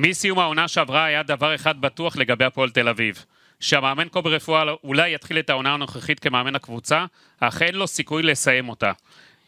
[0.00, 3.24] מסיום העונה שעברה היה דבר אחד בטוח לגבי הפועל תל אביב.
[3.60, 7.04] שהמאמן קובי רפואה אולי יתחיל את העונה הנוכחית כמאמן הקבוצה,
[7.40, 8.92] אך אין לו סיכוי לסיים אותה.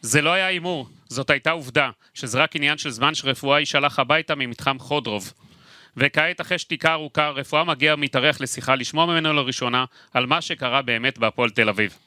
[0.01, 4.35] זה לא היה הימור, זאת הייתה עובדה, שזה רק עניין של זמן שרפואה יישלח הביתה
[4.35, 5.33] ממתחם חודרוב.
[5.97, 11.17] וכעת, אחרי שתיקה ארוכה, רפואה מגיע מתארח לשיחה לשמוע ממנו לראשונה על מה שקרה באמת
[11.17, 11.97] בהפועל תל אביב.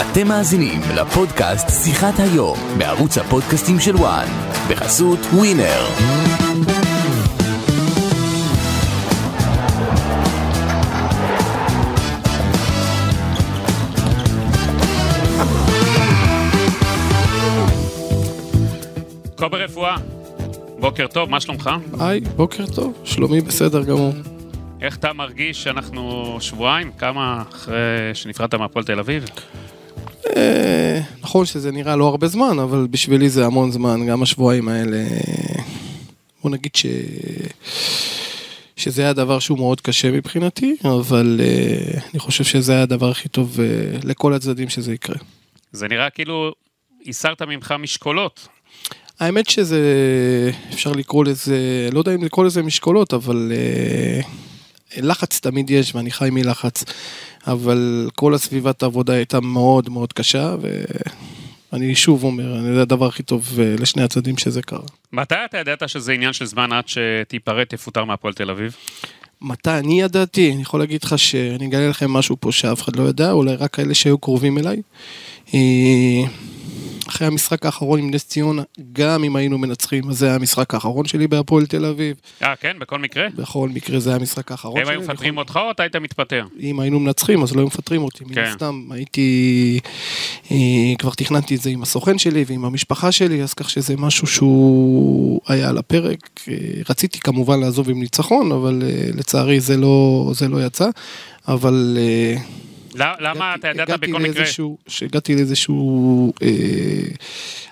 [0.00, 4.28] אתם מאזינים לפודקאסט שיחת היום בערוץ הפודקאסטים של וואן
[4.70, 6.91] בחסות ווינר.
[19.42, 19.96] קובי רפואה,
[20.80, 21.70] בוקר טוב, מה שלומך?
[22.00, 24.12] היי, בוקר טוב, שלומי בסדר גמור.
[24.80, 26.92] איך אתה מרגיש שאנחנו שבועיים?
[26.98, 27.74] כמה אחרי
[28.14, 29.24] שנפרדת מהפועל תל אביב?
[30.36, 35.04] אה, נכון שזה נראה לא הרבה זמן, אבל בשבילי זה המון זמן, גם השבועיים האלה.
[36.42, 36.86] בוא נגיד ש...
[38.76, 43.28] שזה היה דבר שהוא מאוד קשה מבחינתי, אבל אה, אני חושב שזה היה הדבר הכי
[43.28, 45.16] טוב אה, לכל הצדדים שזה יקרה.
[45.72, 46.52] זה נראה כאילו
[47.08, 48.48] הסרת ממך משקולות.
[49.22, 49.80] האמת שזה,
[50.72, 54.20] אפשר לקרוא לזה, לא יודע אם לקרוא לזה משקולות, אבל אה,
[55.02, 56.84] לחץ תמיד יש ואני חי מלחץ,
[57.46, 60.54] אבל כל הסביבת העבודה הייתה מאוד מאוד קשה,
[61.72, 64.86] ואני שוב אומר, אני יודע הדבר הכי טוב אה, לשני הצדדים שזה קרה.
[65.12, 68.76] מתי אתה ידעת שזה עניין של זמן עד שתיפרד, תפוטר מהפועל תל אביב?
[69.40, 70.52] מתי אני ידעתי?
[70.52, 73.74] אני יכול להגיד לך שאני אגלה לכם משהו פה שאף אחד לא ידע, אולי רק
[73.74, 74.82] כאלה שהיו קרובים אליי.
[77.22, 81.06] אחרי המשחק האחרון עם נס ציונה, גם אם היינו מנצחים, אז זה היה המשחק האחרון
[81.06, 82.16] שלי בהפועל תל אביב.
[82.42, 82.76] אה, כן?
[82.78, 83.26] בכל מקרה?
[83.36, 84.94] בכל מקרה זה היה המשחק האחרון הם שלי.
[84.94, 86.46] היו מפטרים אותך או אתה היית מתפטר?
[86.60, 88.44] אם היינו מנצחים אז לא היו מפטרים אותי, מן כן.
[88.44, 89.80] הסתם הייתי,
[90.50, 90.56] אה,
[90.98, 95.40] כבר תכננתי את זה עם הסוכן שלי ועם המשפחה שלי, אז כך שזה משהו שהוא
[95.46, 96.30] היה על הפרק.
[96.48, 96.54] אה,
[96.88, 100.88] רציתי כמובן לעזוב עם ניצחון, אבל אה, לצערי זה לא, זה לא יצא,
[101.48, 101.98] אבל...
[102.94, 104.44] לא- למה אתה ידעת בכל מקרה?
[104.86, 106.48] שהגעתי לאיזשהו אה,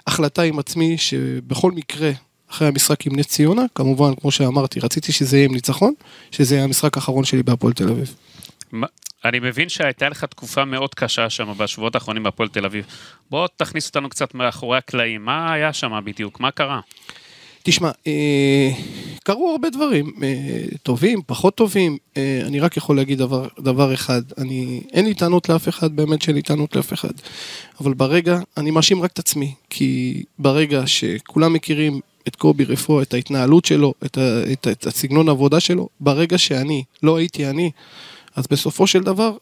[0.06, 2.10] החלטה עם עצמי שבכל מקרה,
[2.50, 5.94] אחרי המשחק עם נס ציונה, כמובן, כמו שאמרתי, רציתי שזה יהיה עם ניצחון,
[6.30, 8.14] שזה יהיה המשחק האחרון שלי בהפועל תל אביב.
[9.24, 12.84] אני מבין שהייתה לך תקופה מאוד קשה שם בשבועות האחרונים בהפועל תל אביב.
[13.30, 16.40] בוא תכניס אותנו קצת מאחורי הקלעים, מה היה שם בדיוק?
[16.40, 16.80] מה קרה?
[17.62, 18.70] תשמע, אה,
[19.24, 24.22] קרו הרבה דברים, אה, טובים, פחות טובים, אה, אני רק יכול להגיד דבר, דבר אחד,
[24.38, 27.12] אני, אין לי טענות לאף אחד, באמת שאין לי טענות לאף אחד,
[27.80, 33.14] אבל ברגע, אני מאשים רק את עצמי, כי ברגע שכולם מכירים את קובי רפואה, את
[33.14, 37.70] ההתנהלות שלו, את, ה, את, את הסגנון העבודה שלו, ברגע שאני לא הייתי אני,
[38.36, 39.36] אז בסופו של דבר,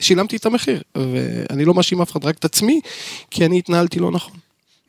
[0.00, 2.80] שילמתי את המחיר, ואני לא מאשים אף אחד, רק את עצמי,
[3.30, 4.39] כי אני התנהלתי לא נכון.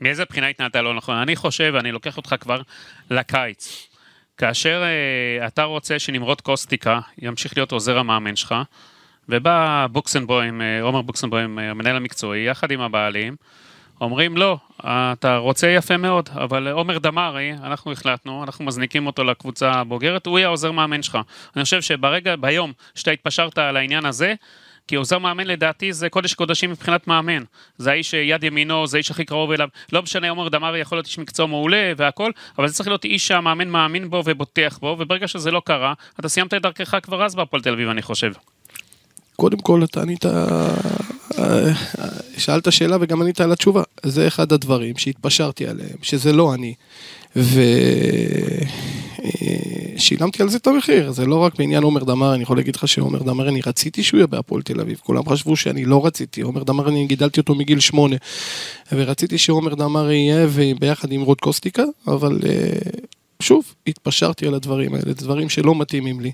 [0.02, 1.18] מאיזה בחינה התנהלת לא נכון?
[1.18, 2.62] אני חושב, אני לוקח אותך כבר
[3.12, 3.88] לקיץ.
[4.38, 8.56] כאשר אה, אתה רוצה שנמרוד קוסטיקה ימשיך להיות עוזר המאמן שלך,
[9.30, 13.36] ובא בוקסנבוים, אה, עומר בוקסנבוים, אה, המנהל המקצועי, יחד עם הבעלים,
[14.02, 19.72] אומרים לא, אתה רוצה יפה מאוד, אבל עומר דמארי, אנחנו החלטנו, אנחנו מזניקים אותו לקבוצה
[19.72, 21.18] הבוגרת, הוא יהיה העוזר מאמן שלך.
[21.56, 24.34] אני חושב שברגע, ביום שאתה התפשרת על העניין הזה,
[24.92, 27.44] כי עוזר מאמן לדעתי זה קודש קודשים מבחינת מאמן.
[27.78, 29.68] זה האיש שיד ימינו, זה האיש הכי קרוב אליו.
[29.92, 33.28] לא משנה, עומר דמארי יכול להיות איש מקצוע מעולה והכל, אבל זה צריך להיות איש
[33.28, 37.36] שהמאמן מאמין בו ובוטח בו, וברגע שזה לא קרה, אתה סיימת את דרכך כבר אז
[37.36, 38.32] בהפועל תל אביב, אני חושב.
[39.36, 40.72] קודם כל אתה ענית, אה,
[42.38, 43.84] שאלת שאלה וגם ענית על התשובה.
[44.04, 46.74] זה אחד הדברים שהתפשרתי עליהם, שזה לא אני.
[49.96, 52.88] ושילמתי על זה את המחיר, זה לא רק בעניין עומר דמארי, אני יכול להגיד לך
[52.88, 56.64] שעומר דמארי, אני רציתי שהוא יהיה בהפועל תל אביב, כולם חשבו שאני לא רציתי, עומר
[56.64, 58.16] דמארי, אני גידלתי אותו מגיל שמונה,
[58.92, 60.48] ורציתי שעומר דמארי יהיה
[60.80, 62.92] ביחד עם רוד קוסטיקה, אבל אה,
[63.40, 66.32] שוב, התפשרתי על הדברים האלה, דברים שלא מתאימים לי.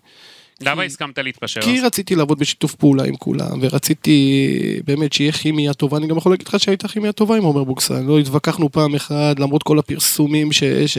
[0.62, 1.62] למה הסכמת להתפשר?
[1.62, 6.32] כי רציתי לעבוד בשיתוף פעולה עם כולם, ורציתי באמת שיהיה כימיה טובה, אני גם יכול
[6.32, 10.52] להגיד לך שהייתה כימיה טובה עם עומר בוקסן, לא התווכחנו פעם אחת, למרות כל הפרסומים
[10.52, 10.98] ש, ש,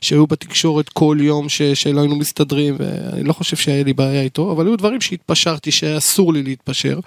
[0.00, 4.52] שהיו בתקשורת כל יום, ש, שלא היינו מסתדרים, ואני לא חושב שהיה לי בעיה איתו,
[4.52, 7.00] אבל היו דברים שהתפשרתי, שהיה אסור לי להתפשר,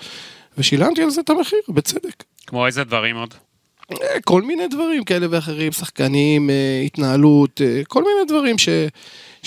[0.58, 2.24] ושילמתי על זה את המחיר, בצדק.
[2.48, 3.34] כמו איזה דברים עוד?
[3.92, 8.70] אה, כל מיני דברים כאלה ואחרים, שחקנים, אה, התנהלות, אה, כל מיני דברים ש,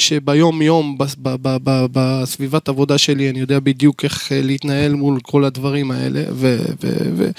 [0.01, 4.95] שביום יום בס- ב- ב- ב- בסביבת עבודה שלי אני יודע בדיוק איך אה, להתנהל
[4.95, 7.31] מול כל הדברים האלה ו- ו- ו-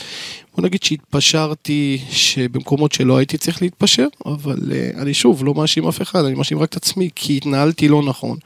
[0.56, 6.02] בוא נגיד שהתפשרתי שבמקומות שלא הייתי צריך להתפשר אבל אה, אני שוב לא מאשים אף
[6.02, 8.38] אחד אני מאשים רק את עצמי כי התנהלתי לא נכון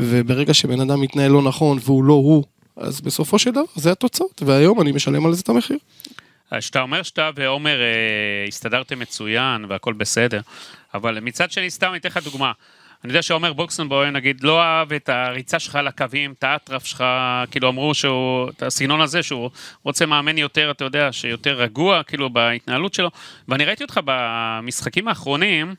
[0.00, 2.44] וברגע שבן אדם מתנהל לא נכון והוא לא הוא
[2.76, 5.78] אז בסופו של דבר זה התוצאות והיום אני משלם על זה את המחיר.
[6.50, 10.40] אז שאתה אומר שאתה ועומר אה, הסתדרתם מצוין והכל בסדר,
[10.94, 12.52] אבל מצד שני, סתם אני אתן לך דוגמה.
[13.04, 17.04] אני יודע שעומר בוקסנבוים, נגיד, לא אהב את הריצה שלך לקווים, את האטרף שלך,
[17.50, 19.50] כאילו אמרו שהוא, את הסגנון הזה, שהוא
[19.84, 23.10] רוצה מאמן יותר, אתה יודע, שיותר רגוע, כאילו, בהתנהלות שלו.
[23.48, 25.74] ואני ראיתי אותך במשחקים האחרונים,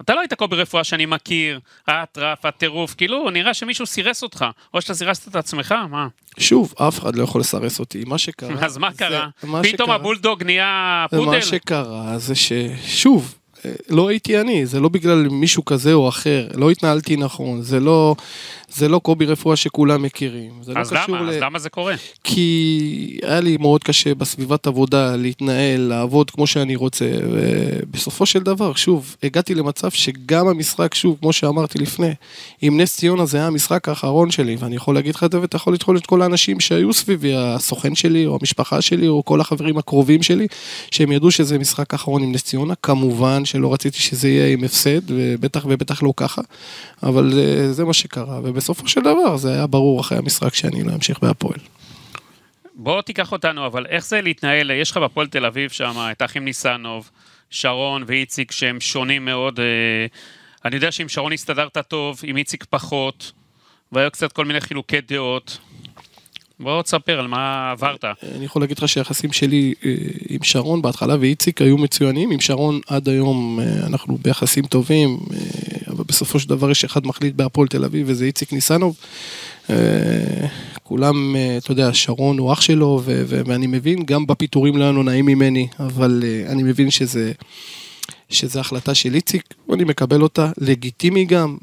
[0.00, 4.80] אתה לא היית קובי רפואה שאני מכיר, האטרף, הטירוף, כאילו, נראה שמישהו סירס אותך, או
[4.80, 6.08] שאתה סירסת את עצמך, מה?
[6.38, 8.04] שוב, אף אחד לא יכול לסרס אותי.
[8.06, 8.50] מה שקרה...
[8.64, 9.28] אז מה זה- קרה?
[9.42, 11.24] מה פתאום שקרה- הבולדוג נהיה פודל?
[11.30, 13.37] מה שקרה זה ששוב,
[13.88, 18.14] לא הייתי אני, זה לא בגלל מישהו כזה או אחר, לא התנהלתי נכון, זה לא,
[18.68, 20.52] זה לא קובי רפואה שכולם מכירים.
[20.62, 21.26] זה לא אז קשור למה?
[21.26, 21.28] ל...
[21.28, 21.94] אז למה זה קורה?
[22.24, 28.74] כי היה לי מאוד קשה בסביבת עבודה להתנהל, לעבוד כמו שאני רוצה, ובסופו של דבר,
[28.74, 32.10] שוב, הגעתי למצב שגם המשחק, שוב, כמו שאמרתי לפני,
[32.62, 35.56] עם נס ציונה זה היה המשחק האחרון שלי, ואני יכול להגיד לך את זה, ואתה
[35.56, 39.78] יכול לדחול את כל האנשים שהיו סביבי, הסוכן שלי, או המשפחה שלי, או כל החברים
[39.78, 40.46] הקרובים שלי,
[40.90, 45.00] שהם ידעו שזה משחק אחרון עם נס ציונה, כמובן שלא רציתי שזה יהיה עם הפסד,
[45.06, 46.42] ובטח ובטח לא ככה,
[47.02, 50.92] אבל זה, זה מה שקרה, ובסופו של דבר זה היה ברור אחרי המשחק שאני לא
[50.92, 51.58] אמשיך בהפועל.
[52.74, 56.44] בוא תיקח אותנו, אבל איך זה להתנהל, יש לך בפועל תל אביב שם את האחים
[56.44, 57.10] ניסנוב,
[57.50, 59.60] שרון ואיציק שהם שונים מאוד.
[59.60, 59.64] אה,
[60.64, 63.32] אני יודע שעם שרון הסתדרת טוב, עם איציק פחות,
[63.92, 65.58] והיו קצת כל מיני חילוקי דעות.
[66.60, 68.04] בוא תספר על מה עברת.
[68.36, 69.94] אני יכול להגיד לך שהיחסים שלי אה,
[70.28, 75.18] עם שרון בהתחלה ואיציק היו מצוינים, עם שרון עד היום אה, אנחנו ביחסים טובים,
[76.08, 78.96] בסופו של דבר יש אחד מחליט בהפועל תל אביב וזה איציק ניסנוב.
[79.70, 79.76] אה,
[80.82, 84.82] כולם, אה, אתה יודע, שרון הוא אח שלו ו- ו- ואני מבין, גם בפיטורים לא
[84.82, 87.32] היה לו נעים ממני, אבל אה, אני מבין שזה...
[88.30, 91.56] שזה החלטה של איציק, אני מקבל אותה, לגיטימי גם,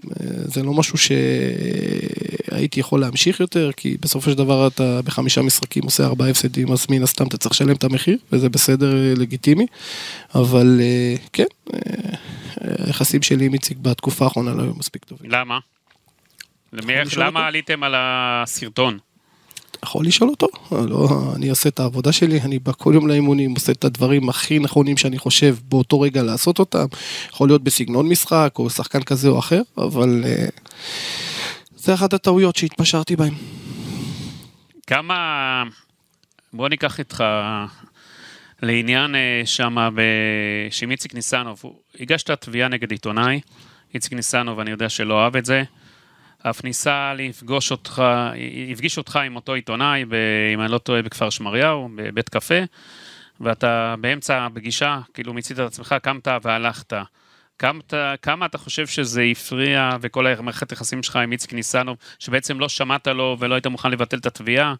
[0.45, 6.05] זה לא משהו שהייתי יכול להמשיך יותר, כי בסופו של דבר אתה בחמישה משחקים עושה
[6.05, 9.65] ארבעה הפסדים, אז מן הסתם אתה צריך לשלם את המחיר, וזה בסדר לגיטימי,
[10.35, 10.81] אבל
[11.33, 11.45] כן,
[12.61, 15.31] היחסים שלי עם איציק בתקופה האחרונה לא היו מספיק טובים.
[15.31, 15.59] למה?
[17.17, 17.47] למה?
[17.47, 18.97] עליתם על הסרטון?
[19.83, 23.71] יכול לשאול אותו, לא, אני אעשה את העבודה שלי, אני בא כל יום לאימונים, עושה
[23.71, 26.85] את הדברים הכי נכונים שאני חושב באותו רגע לעשות אותם,
[27.29, 30.45] יכול להיות בסגנון משחק או שחקן כזה או אחר, אבל אה,
[31.75, 33.33] זה אחת הטעויות שהתפשרתי בהן.
[34.87, 35.63] כמה...
[36.53, 37.23] בוא ניקח איתך
[38.61, 40.01] לעניין אה, ב...
[40.71, 41.63] שעם איציק ניסנוב,
[41.99, 43.41] הגשת תביעה נגד עיתונאי,
[43.93, 45.63] איציק ניסנוב, אני יודע שלא אהב את זה,
[46.49, 48.03] אף ניסה לפגוש אותך,
[48.71, 50.15] הפגיש אותך עם אותו עיתונאי, ב...
[50.53, 52.59] אם אני לא טועה, בכפר שמריהו, בבית קפה,
[53.41, 56.93] ואתה באמצע הפגישה, כאילו מיצית את עצמך, קמת והלכת.
[57.57, 62.69] קמת, כמה אתה חושב שזה הפריע וכל המערכת היחסים שלך עם איציק ניסנוב, שבעצם לא
[62.69, 64.73] שמעת לו ולא היית מוכן לבטל את התביעה,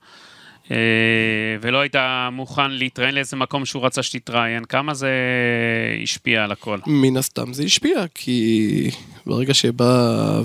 [1.62, 1.96] ולא היית
[2.32, 5.12] מוכן להתראיין לאיזה מקום שהוא רצה שתתראיין, כמה זה
[6.04, 6.78] השפיע על הכל?
[6.88, 8.90] מן הסתם זה השפיע, כי
[9.26, 10.42] ברגע שבא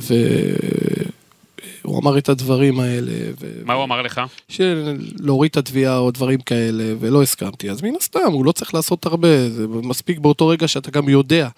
[1.84, 3.62] והוא אמר את הדברים האלה, ו...
[3.64, 4.20] מה הוא אמר לך?
[4.48, 8.74] של להוריד את התביעה או דברים כאלה, ולא הסכמתי, אז מן הסתם, הוא לא צריך
[8.74, 11.48] לעשות הרבה, זה מספיק באותו רגע שאתה גם יודע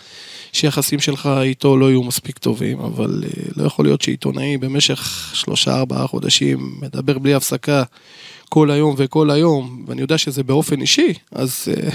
[0.53, 5.75] שיחסים שלך איתו לא יהיו מספיק טובים, אבל אה, לא יכול להיות שעיתונאי במשך שלושה
[5.75, 7.83] ארבעה חודשים מדבר בלי הפסקה
[8.53, 11.69] כל היום וכל היום, ואני יודע שזה באופן אישי, אז...
[11.69, 11.91] אה,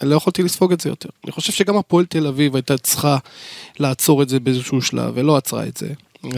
[0.00, 1.08] אני לא יכולתי לספוג את זה יותר.
[1.24, 3.16] אני חושב שגם הפועל תל אביב הייתה צריכה
[3.78, 5.86] לעצור את זה באיזשהו שלב, ולא עצרה את זה.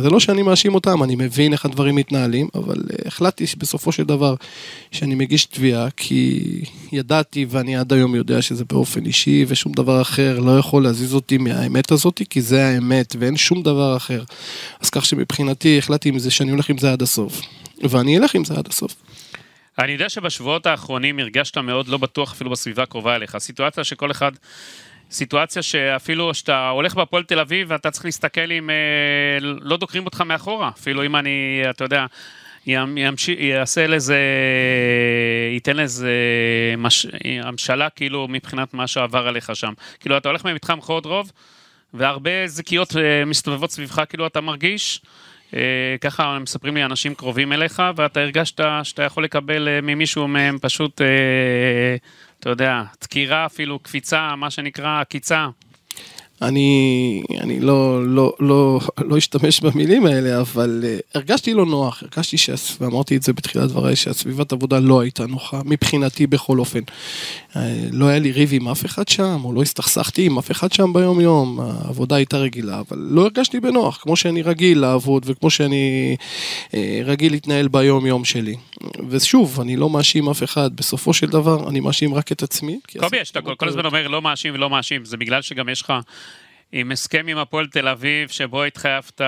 [0.03, 4.05] זה לא שאני מאשים אותם, אני מבין איך הדברים מתנהלים, אבל uh, החלטתי בסופו של
[4.05, 4.35] דבר
[4.93, 6.43] שאני מגיש תביעה, כי
[6.93, 11.39] ידעתי ואני עד היום יודע שזה באופן אישי, ושום דבר אחר לא יכול להזיז אותי
[11.39, 14.23] מהאמת הזאת, כי זה האמת ואין שום דבר אחר.
[14.81, 17.41] אז כך שמבחינתי החלטתי עם זה שאני הולך עם זה עד הסוף.
[17.83, 18.95] ואני אלך עם זה עד הסוף.
[19.79, 23.37] אני יודע שבשבועות האחרונים הרגשת מאוד לא בטוח אפילו בסביבה הקרובה אליך.
[23.39, 24.33] סיטואציה שכל אחד,
[25.11, 28.75] סיטואציה שאפילו שאתה הולך בהפועל תל אביב ואתה צריך להסתכל אם אה,
[29.41, 30.69] לא דוקרים אותך מאחורה.
[30.69, 32.07] אפילו אם אני, אתה יודע,
[32.67, 32.69] ימ-
[32.99, 34.19] ימש- יעשה לזה,
[35.55, 36.11] ייתן לזה
[36.79, 37.07] מש,
[37.43, 39.73] המשלה כאילו מבחינת מה שעבר עליך שם.
[40.01, 41.33] כאילו אתה הולך ממתחם חוד רוב
[41.95, 45.01] והרבה זיקיות אה, מסתובבות סביבך כאילו אתה מרגיש.
[45.55, 45.61] אה,
[46.01, 51.01] ככה מספרים לי אנשים קרובים אליך, ואתה הרגשת שאתה יכול לקבל אה, ממישהו מהם פשוט,
[51.01, 51.97] אה,
[52.41, 55.49] אתה יודע, דקירה אפילו, קפיצה, מה שנקרא עקיצה.
[56.43, 62.37] אני, אני לא, לא, לא, לא אשתמש במילים האלה, אבל uh, הרגשתי לא נוח, הרגשתי,
[62.37, 62.77] שהס...
[62.81, 66.81] ואמרתי את זה בתחילת דבריי, שהסביבת עבודה לא הייתה נוחה, מבחינתי בכל אופן.
[66.81, 67.57] Uh,
[67.93, 70.93] לא היה לי ריב עם אף אחד שם, או לא הסתכסכתי עם אף אחד שם
[70.93, 76.17] ביום יום, העבודה הייתה רגילה, אבל לא הרגשתי בנוח, כמו שאני רגיל לעבוד, וכמו שאני
[76.71, 76.75] uh,
[77.05, 78.57] רגיל להתנהל ביום יום שלי.
[79.09, 82.79] ושוב, אני לא מאשים אף אחד, בסופו של דבר אני מאשים רק את עצמי.
[82.99, 83.59] קובי, טעות.
[83.59, 85.93] כל הזמן אומר לא מאשים ולא מאשים, זה בגלל שגם יש לך
[86.73, 89.21] עם הסכם עם הפועל תל אביב, שבו התחייבת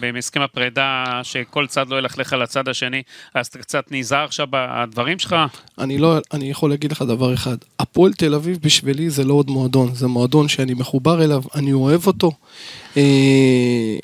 [0.00, 3.02] בהסכם הפרידה, שכל צד לא ילכלך על הצד השני,
[3.34, 5.36] אז אתה קצת נזהר עכשיו בדברים שלך?
[5.78, 9.50] אני לא, אני יכול להגיד לך דבר אחד, הפועל תל אביב בשבילי זה לא עוד
[9.50, 12.32] מועדון, זה מועדון שאני מחובר אליו, אני אוהב אותו.
[12.96, 13.02] אה,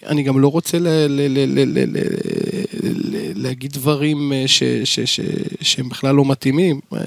[0.06, 3.09] אני גם לא רוצה ל, ל, ל, ל, ל, ל,
[3.40, 5.20] להגיד דברים אה, ש, ש, ש,
[5.60, 6.80] שהם בכלל לא מתאימים.
[6.92, 6.98] אה,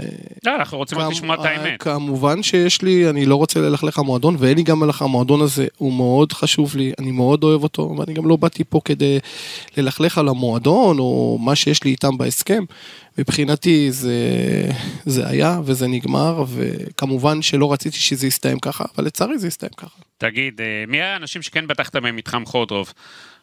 [0.46, 1.82] לא, אנחנו רוצים רק לשמוע את האמת.
[1.84, 5.94] כמובן שיש לי, אני לא רוצה ללכלך המועדון, ואין לי גם על המועדון הזה, הוא
[5.94, 9.20] מאוד חשוב לי, אני מאוד אוהב אותו, ואני גם לא באתי פה כדי
[9.78, 12.64] ללכלך על המועדון, או מה שיש לי איתם בהסכם.
[13.18, 14.20] מבחינתי זה,
[15.06, 20.00] זה היה וזה נגמר, וכמובן שלא רציתי שזה יסתיים ככה, אבל לצערי זה יסתיים ככה.
[20.18, 22.94] תגיד, אה, מי האנשים שכן פתחת מהם מתחם חודרוב?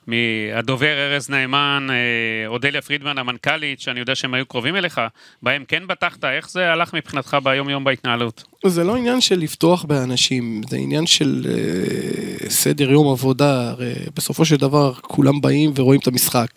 [0.07, 5.00] מהדובר ארז נאמן, אה, אודליה פרידמן המנכ"לית, שאני יודע שהם היו קרובים אליך,
[5.42, 8.45] בהם כן בטחת, איך זה הלך מבחינתך ביום יום בהתנהלות?
[8.66, 14.44] זה לא עניין של לפתוח באנשים, זה עניין של uh, סדר יום עבודה, הרי בסופו
[14.44, 16.48] של דבר כולם באים ורואים את המשחק.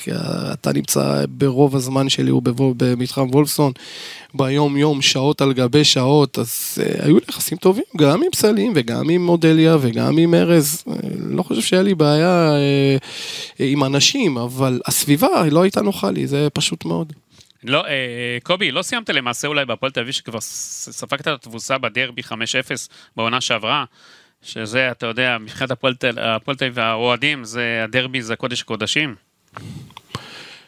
[0.53, 2.41] אתה נמצא ברוב הזמן שלי הוא
[2.77, 3.71] במתחם וולפסון,
[4.33, 9.09] ביום יום, שעות על גבי שעות, אז uh, היו יחסים טובים, גם עם סלים וגם
[9.09, 10.83] עם אודליה וגם עם ארז.
[10.87, 16.27] Uh, לא חושב שהיה לי בעיה uh, עם אנשים, אבל הסביבה לא הייתה נוחה לי,
[16.27, 17.13] זה פשוט מאוד.
[17.63, 22.21] לא, אה, קובי, לא סיימת למעשה אולי בהפועל תל אביב שכבר ספגת את התבוסה בדרבי
[22.21, 22.33] 5-0
[23.15, 23.85] בעונה שעברה,
[24.41, 29.15] שזה, אתה יודע, מבחינת הפועל תל אביב והאוהדים, זה הדרבי זה קודש קודשים.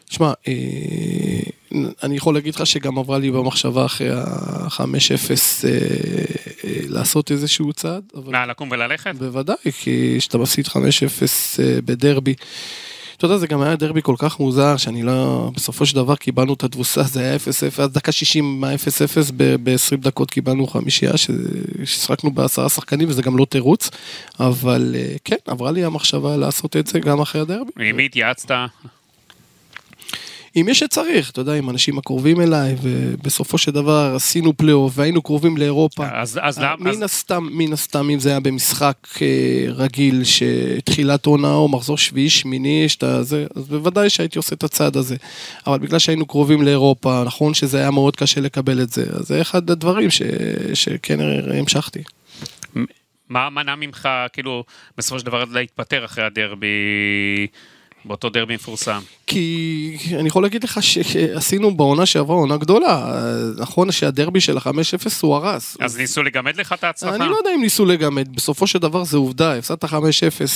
[0.10, 0.54] תשמע, אה,
[2.04, 5.70] אני יכול להגיד לך שגם עברה לי במחשבה אחרי ה-5-0 אה,
[6.64, 8.04] אה, לעשות איזשהו צעד.
[8.26, 9.16] מה, לקום וללכת?
[9.16, 10.78] בוודאי, כי כשאתה מפסיד 5-0
[11.86, 12.34] בדרבי.
[13.18, 15.52] אתה יודע, זה גם היה דרבי כל כך מוזר, שאני לא...
[15.56, 17.40] בסופו של דבר קיבלנו את התבוסה, זה היה 0-0,
[17.82, 23.90] אז דקה 60 מה-0-0, ב-20 דקות קיבלנו חמישייה, ששחקנו בעשרה שחקנים, וזה גם לא תירוץ,
[24.40, 27.72] אבל כן, עברה לי המחשבה לעשות את זה גם אחרי הדרבי.
[27.80, 28.52] עם מי התייעצת?
[30.58, 35.22] עם מי שצריך, אתה יודע, עם אנשים הקרובים אליי, ובסופו של דבר עשינו פלייאוף והיינו
[35.22, 36.06] קרובים לאירופה.
[36.12, 36.60] אז, אז?
[36.80, 42.30] מן הסתם, מן הסתם, אם זה היה במשחק אה, רגיל, שתחילת עונה או מחזור שביעי,
[42.30, 45.16] שמיני, שאתה זה, אז בוודאי שהייתי עושה את הצעד הזה.
[45.68, 49.42] אבל בגלל שהיינו קרובים לאירופה, נכון שזה היה מאוד קשה לקבל את זה, אז זה
[49.42, 50.22] אחד הדברים ש,
[50.74, 51.20] שכן
[51.60, 52.04] המשכתי.
[53.30, 54.64] מה מנע ממך, כאילו,
[54.98, 56.68] בסופו של דבר להתפטר אחרי הדרבי?
[58.08, 59.00] באותו דרבי מפורסם.
[59.28, 63.22] כי אני יכול להגיד לך שעשינו בעונה שעברה עונה גדולה.
[63.58, 64.70] נכון שהדרבי של ה-5-0
[65.22, 65.78] הוא הרס.
[65.80, 67.16] אז ניסו לגמד לך את ההצלחה?
[67.16, 69.94] אני לא יודע אם ניסו לגמד, בסופו של דבר זה עובדה, הפסדת 5-0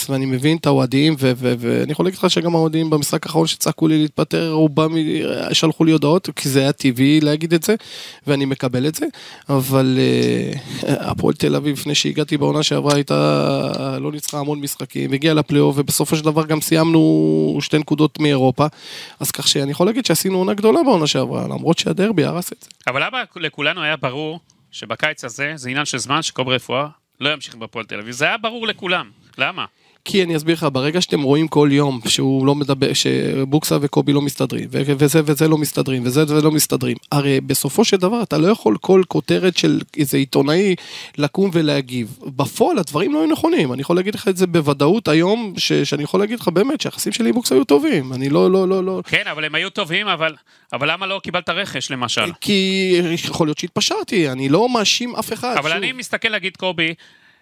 [0.09, 4.51] ואני מבין את האוהדים, ואני יכול להגיד לך שגם האוהדים במשחק האחרון שצעקו לי להתפטר,
[4.51, 4.93] רובם
[5.53, 7.75] שלחו לי הודעות, כי זה היה טבעי להגיד את זה,
[8.27, 9.05] ואני מקבל את זה,
[9.49, 15.33] אבל אה, הפועל תל אביב, לפני שהגעתי בעונה שעברה, הייתה, לא ניצחה המון משחקים, הגיעה
[15.33, 16.99] לפלייאוף, ובסופו של דבר גם סיימנו
[17.61, 18.39] שתי נקודות מאירופה.
[18.49, 18.67] אירופה,
[19.19, 22.69] אז כך שאני יכול להגיד שעשינו עונה גדולה בעונה שעברה, למרות שהדרבי הרס את זה.
[22.87, 24.39] אבל למה לכולנו היה ברור
[24.71, 26.87] שבקיץ הזה זה עניין של זמן שקובי רפואה
[27.19, 29.65] לא ימשיך בפועל תל אביב, זה היה ברור לכולם, למה?
[30.05, 34.21] כי אני אסביר לך, ברגע שאתם רואים כל יום שהוא לא מדבר, שבוקסה וקובי לא
[34.21, 38.47] מסתדרים, וזה וזה לא מסתדרים, וזה וזה לא מסתדרים, הרי בסופו של דבר אתה לא
[38.47, 40.75] יכול כל כותרת של איזה עיתונאי
[41.17, 42.19] לקום ולהגיב.
[42.25, 46.03] בפועל הדברים לא היו נכונים, אני יכול להגיד לך את זה בוודאות היום, ש, שאני
[46.03, 49.01] יכול להגיד לך באמת שהיחסים שלי עם בוקסה היו טובים, אני לא, לא, לא, לא.
[49.05, 50.35] כן, אבל הם היו טובים, אבל,
[50.73, 52.31] אבל למה לא קיבלת רכש למשל?
[52.41, 55.55] כי יכול להיות שהתפשרתי, אני לא מאשים אף אחד.
[55.57, 55.77] אבל שוב.
[55.77, 56.93] אני מסתכל להגיד, קובי,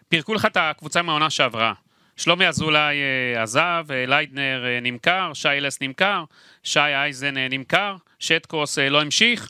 [0.10, 1.74] פירקו לך את הקבוצה מהעונה שעברה.
[2.18, 2.96] שלומי אזולאי
[3.36, 6.24] אה, עזב, אה, ליידנר אה, נמכר, שי אלס נמכר,
[6.64, 9.50] שי אייזן נמכר, שטקוס לא המשיך.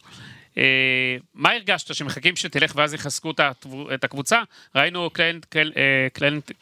[1.33, 3.31] מה הרגשת שמחכים שתלך ואז יחזקו
[3.93, 4.41] את הקבוצה?
[4.75, 5.09] ראינו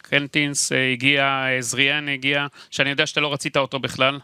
[0.02, 4.20] קלנטינס הגיע, זריאן הגיע, שאני יודע שאתה לא רצית אותו בכלל.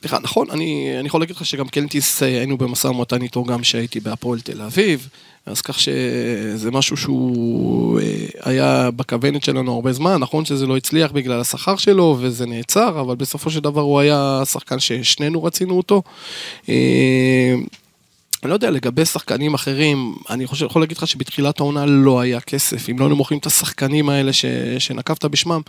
[0.00, 4.00] סליחה, נכון, אני, אני יכול להגיד לך שגם קלנטיס היינו במשא ומתן איתו גם כשהייתי
[4.00, 5.08] בהפועל תל אביב.
[5.46, 11.12] אז כך שזה משהו שהוא אה, היה בכוונת שלנו הרבה זמן, נכון שזה לא הצליח
[11.12, 16.02] בגלל השכר שלו וזה נעצר, אבל בסופו של דבר הוא היה שחקן ששנינו רצינו אותו.
[18.42, 22.40] אני לא יודע, לגבי שחקנים אחרים, אני חושב, יכול להגיד לך שבתחילת העונה לא היה
[22.40, 22.88] כסף.
[22.88, 24.44] אם לא היינו מוכרים את השחקנים האלה ש,
[24.78, 25.60] שנקבת בשמם,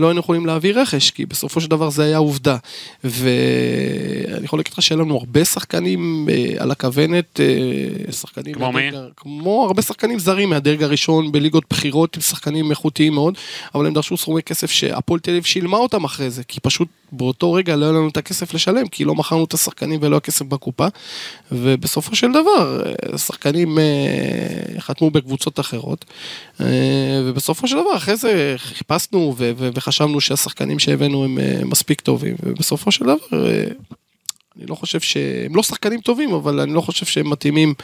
[0.00, 2.56] לא היינו יכולים להביא רכש, כי בסופו של דבר זה היה עובדה.
[3.04, 8.54] ואני יכול להגיד לך שאין לנו הרבה שחקנים אה, על הכוונת, אה, שחקנים...
[8.54, 8.90] כמו מי?
[9.16, 13.34] כמו הרבה שחקנים זרים מהדרג הראשון בליגות בחירות, עם שחקנים איכותיים מאוד,
[13.74, 17.52] אבל הם דרשו סכומי כסף שהפועל תל אביב שילמה אותם אחרי זה, כי פשוט באותו
[17.52, 20.86] רגע לא היה לנו את הכסף לשלם, כי לא מכרנו את השחקנים ולא הכסף בקופה,
[21.52, 26.04] ובסופו של דבר, אה, שחקנים אה, חתמו בקבוצות אחרות,
[26.60, 26.66] אה,
[27.24, 29.34] ובסופו של דבר, אחרי זה חיפשנו
[29.74, 33.38] וחשבנו שהשחקנים שהבאנו הם מספיק טובים, ובסופו של דבר...
[34.60, 37.74] אני לא חושב שהם לא שחקנים טובים, אבל אני לא חושב שהם מתאימים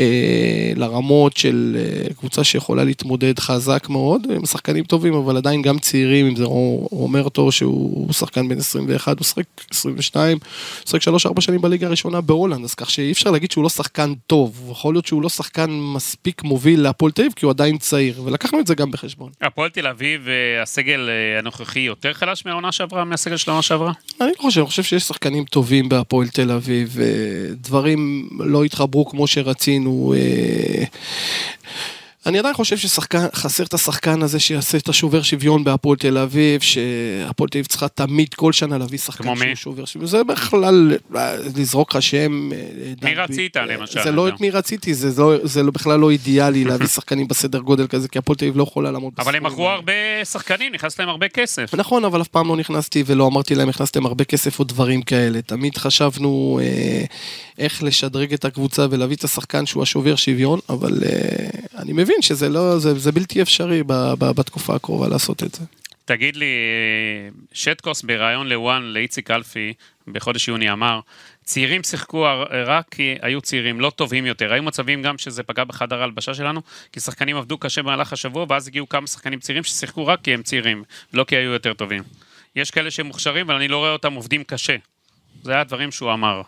[0.00, 4.26] אה, לרמות של אה, קבוצה שיכולה להתמודד חזק מאוד.
[4.30, 9.18] הם שחקנים טובים, אבל עדיין גם צעירים, אם זה רו- רומרטו שהוא שחקן בן 21,
[9.18, 13.50] הוא שחק 22, הוא שחק 3-4 שנים בליגה הראשונה בהולנד, אז כך שאי אפשר להגיד
[13.50, 14.68] שהוא לא שחקן טוב.
[14.70, 18.60] יכול להיות שהוא לא שחקן מספיק מוביל להפועל תל אביב, כי הוא עדיין צעיר, ולקחנו
[18.60, 19.30] את זה גם בחשבון.
[19.40, 23.92] הפועל תל אביב, אה, הסגל אה, הנוכחי יותר חלש מהעונה שעברה, מהסגל של העונה שעברה?
[24.20, 27.06] אני לא חושב, אני חושב שיש שחקנים טובים בהפועל תל אביב, אה,
[27.60, 30.14] דברים לא התחברו כמו שרצינו.
[32.26, 36.60] אה, אני עדיין חושב שחסר את השחקן הזה שיעשה את השובר שוויון בהפועל תל אביב,
[36.60, 39.40] שהפועל תל אביב צריכה תמיד כל שנה להביא שחקן כמו מי?
[39.40, 40.06] שהוא שובר שוויון.
[40.10, 42.50] זה בכלל אה, לזרוק לך שם.
[42.52, 42.58] אה,
[43.00, 44.28] דן רצית, בי- למשל, זה לא.
[44.28, 48.08] את מי רציתי, זה לא- זה לא- בכלל לא אידיאלי להביא שחקנים בסדר גודל כזה,
[48.08, 49.68] כי הפועל תל אביב לא יכולה לעמוד אבל הם מכרו.
[49.68, 49.92] הרבה
[50.24, 51.74] שחקנים, נכנס להם הרבה כסף.
[51.74, 55.42] נכון, אבל אף פעם לא נכנסתי ולא אמרתי להם, הכנסתם הרבה כסף או דברים כאלה.
[55.42, 57.04] תמיד חשבנו אה,
[57.58, 61.48] איך לשדרג את הקבוצה ולהביא את השחקן שהוא השובר שוויון, אבל אה,
[61.78, 65.64] אני מבין שזה לא, זה, זה בלתי אפשרי ב, ב, בתקופה הקרובה לעשות את זה.
[66.04, 66.46] תגיד לי,
[67.52, 69.72] שטקוס בריאיון לוואן לאיציק אלפי
[70.06, 71.00] בחודש יוני אמר,
[71.44, 72.26] צעירים שיחקו
[72.66, 74.52] רק כי היו צעירים, לא טובים יותר.
[74.52, 76.60] היו מצבים גם שזה פגע בחדר ההלבשה שלנו,
[76.92, 80.42] כי שחקנים עבדו קשה במהלך השבוע, ואז הגיעו כמה שחקנים צעירים ששיחקו רק כי הם
[80.42, 82.02] צעירים, לא כי היו יותר טובים.
[82.56, 84.76] יש כאלה שהם מוכשרים, אבל אני לא רואה אותם עובדים קשה.
[85.42, 86.42] זה היה הדברים שהוא אמר.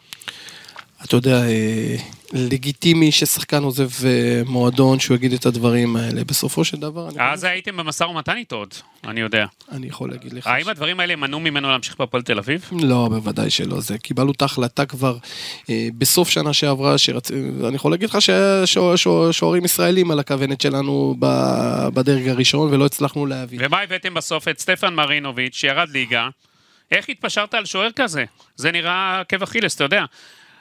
[1.05, 1.97] אתה יודע, אה,
[2.33, 6.25] לגיטימי ששחקן עוזב אה, מועדון שהוא יגיד את הדברים האלה.
[6.25, 9.47] בסופו של דבר, אז הייתם במשא ומתן איתו עוד, אני יודע.
[9.73, 10.47] אני יכול להגיד לך.
[10.47, 12.69] האם הדברים האלה מנעו ממנו להמשיך בהפועל תל אביב?
[12.83, 13.81] לא, בוודאי שלא.
[13.81, 15.17] זה, קיבלנו את ההחלטה כבר
[15.71, 17.31] אה, בסוף שנה שעברה, שרצ...
[17.69, 21.15] אני יכול להגיד לך שהיה שוע- שוע- שוערים ישראלים על הכוונת שלנו
[21.95, 23.59] בדרג הראשון, ולא הצלחנו להביא.
[23.63, 24.49] ומה הבאתם בסוף?
[24.49, 26.29] את סטפן מרינוביץ', שירד ליגה.
[26.93, 28.25] איך התפשרת על שוער כזה?
[28.57, 30.05] זה נראה עקב אכילס, אתה יודע.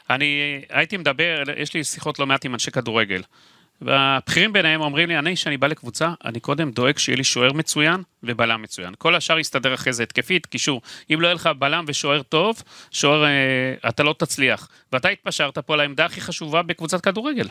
[0.09, 3.21] אני הייתי מדבר, יש לי שיחות לא מעט עם אנשי כדורגל.
[3.81, 8.01] והבכירים ביניהם אומרים לי, אני, כשאני בא לקבוצה, אני קודם דואג שיהיה לי שוער מצוין
[8.23, 8.93] ובלם מצוין.
[8.97, 10.81] כל השאר יסתדר אחרי זה התקפית, קישור.
[11.13, 14.69] אם לא יהיה לך בלם ושוער טוב, שוער, אה, אתה לא תצליח.
[14.93, 17.47] ואתה התפשרת פה על העמדה הכי חשובה בקבוצת כדורגל.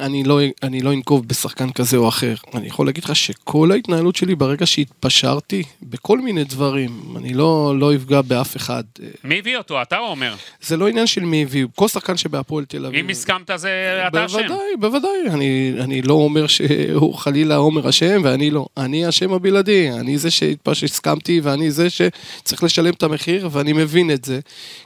[0.00, 2.34] אני לא, אני לא אנקוב בשחקן כזה או אחר.
[2.54, 7.94] אני יכול להגיד לך שכל ההתנהלות שלי ברגע שהתפשרתי, בכל מיני דברים, אני לא, לא
[7.94, 8.84] אפגע באף אחד.
[9.24, 9.82] מי הביא אותו?
[9.82, 10.34] אתה אומר.
[10.60, 11.68] זה לא עניין של מי הביאו.
[11.74, 13.04] כל שחקן שבהפועל תל אביב...
[13.04, 14.36] אם הסכמת, זה אתה אשם.
[14.38, 15.10] בוודאי, בוודאי.
[15.30, 18.66] אני, אני לא אומר שהוא חלילה עומר אשם, ואני לא.
[18.76, 19.90] אני האשם הבלעדי.
[19.90, 24.40] אני זה שהסכמתי, ואני זה שצריך לשלם את המחיר, ואני מבין את זה.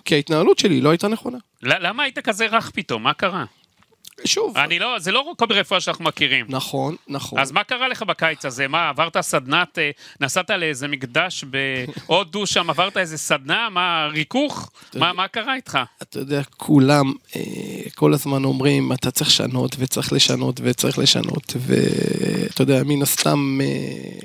[0.05, 1.38] כי ההתנהלות שלי לא הייתה נכונה.
[1.62, 3.03] למה היית כזה רך פתאום?
[3.03, 3.44] מה קרה?
[4.24, 6.46] שוב, אני לא, זה לא קובי רפואה שאנחנו מכירים.
[6.48, 7.38] נכון, נכון.
[7.38, 8.68] אז מה קרה לך בקיץ הזה?
[8.68, 13.68] מה, עברת סדנת, אה, נסעת לאיזה מקדש בהודו שם, עברת איזה סדנה?
[13.70, 14.70] מה, ריכוך?
[14.94, 15.79] מה, מה קרה איתך?
[16.03, 17.40] אתה יודע, כולם אה,
[17.94, 23.66] כל הזמן אומרים, אתה צריך לשנות, וצריך לשנות, וצריך לשנות, ואתה יודע, מן הסתם, אה,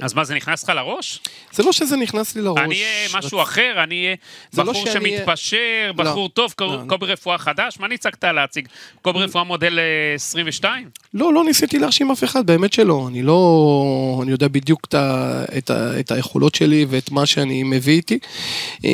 [0.05, 1.19] אז מה, זה נכנס לך לראש?
[1.51, 2.59] זה לא שזה נכנס לי לראש.
[2.59, 4.15] אני אהיה משהו אחר, אני אהיה
[4.57, 6.03] לא בחור אהיה- שמתפשר, לא.
[6.03, 6.81] בחור טוב, קוב- לא.
[6.87, 7.79] קובי רפואה חדש?
[7.79, 8.67] מה ניצגת להציג?
[9.01, 9.78] קובי רפואה מודל
[10.15, 10.89] 22?
[11.13, 13.05] לא, לא ניסיתי להרשים אף אחד, באמת שלא.
[13.07, 14.19] אני לא...
[14.23, 18.19] אני יודע בדיוק את, ה, את, ה, את היכולות שלי ואת מה שאני מביא איתי.
[18.85, 18.89] אה,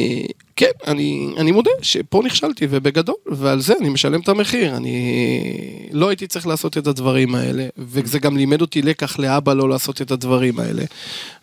[0.56, 4.78] כן, אני, אני מודה שפה נכשלתי, ובגדול, ועל זה אני משלם את המחיר.
[4.78, 9.70] אני לא הייתי צריך לעשות את הדברים האלה, וזה גם לימד אותי לקח לאבא לא
[9.70, 10.84] לעשות את הדברים האלה.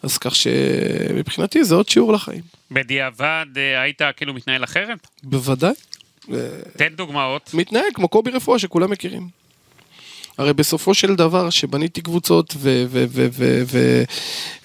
[0.02, 2.40] אז כך שמבחינתי זה עוד שיעור לחיים.
[2.70, 5.06] בדיעבד אה, היית כאילו מתנהל אחרת?
[5.22, 5.72] בוודאי.
[6.76, 7.50] תן דוגמאות.
[7.54, 9.41] מתנהג כמו קובי רפואה שכולם מכירים.
[10.38, 12.56] הרי בסופו של דבר, שבניתי קבוצות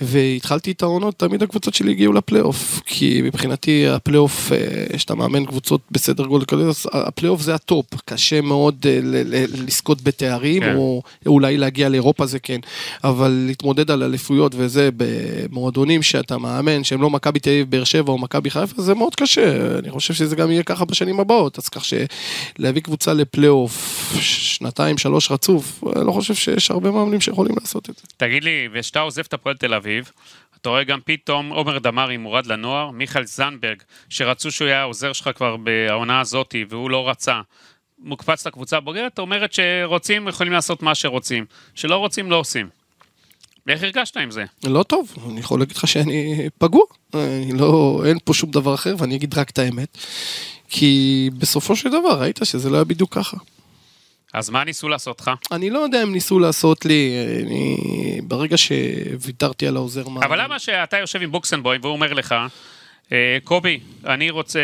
[0.01, 2.81] והתחלתי את העונות, תמיד הקבוצות שלי הגיעו לפלייאוף.
[2.85, 7.85] כי מבחינתי הפלייאוף, אה, שאתה מאמן קבוצות בסדר גודל כזה, הפלייאוף זה הטופ.
[8.05, 8.99] קשה מאוד אה,
[9.33, 10.75] לזכות בתארים, כן.
[10.75, 12.59] או אולי להגיע לאירופה זה כן.
[13.03, 18.11] אבל להתמודד על אליפויות וזה במועדונים שאתה מאמן, שהם לא מכבי תל אביב, באר שבע
[18.11, 19.77] או מכבי חיפה, זה מאוד קשה.
[19.79, 21.57] אני חושב שזה גם יהיה ככה בשנים הבאות.
[21.57, 25.56] אז כך שלהביא קבוצה לפלייאוף שנתיים, שלוש רצוף,
[25.95, 28.03] אני לא חושב שיש הרבה מאמנים שיכולים לעשות את זה.
[28.17, 30.11] תגיד לי, וכשאתה עוזב את הפועל תל אביב,
[30.61, 35.29] אתה רואה גם פתאום עומר דמארי מורד לנוער, מיכאל זנדברג, שרצו שהוא יהיה העוזר שלך
[35.35, 37.41] כבר בעונה הזאתי, והוא לא רצה.
[37.99, 41.45] מוקפץ לקבוצה הבוגרת, אומרת שרוצים, יכולים לעשות מה שרוצים.
[41.75, 42.69] שלא רוצים, לא עושים.
[43.67, 44.45] ואיך הרגשת עם זה?
[44.63, 46.83] לא טוב, אני יכול להגיד לך שאני פגוע.
[47.13, 49.97] אני לא, אין פה שום דבר אחר, ואני אגיד רק את האמת.
[50.69, 53.37] כי בסופו של דבר ראית שזה לא היה בדיוק ככה.
[54.33, 55.31] אז מה ניסו לעשות לך?
[55.51, 57.77] אני לא יודע אם ניסו לעשות לי, אני...
[58.23, 60.23] ברגע שוויתרתי על העוזר מאמן.
[60.23, 62.35] אבל למה שאתה יושב עם בוקסנבוים והוא אומר לך,
[63.11, 64.59] אה, קובי, אני רוצה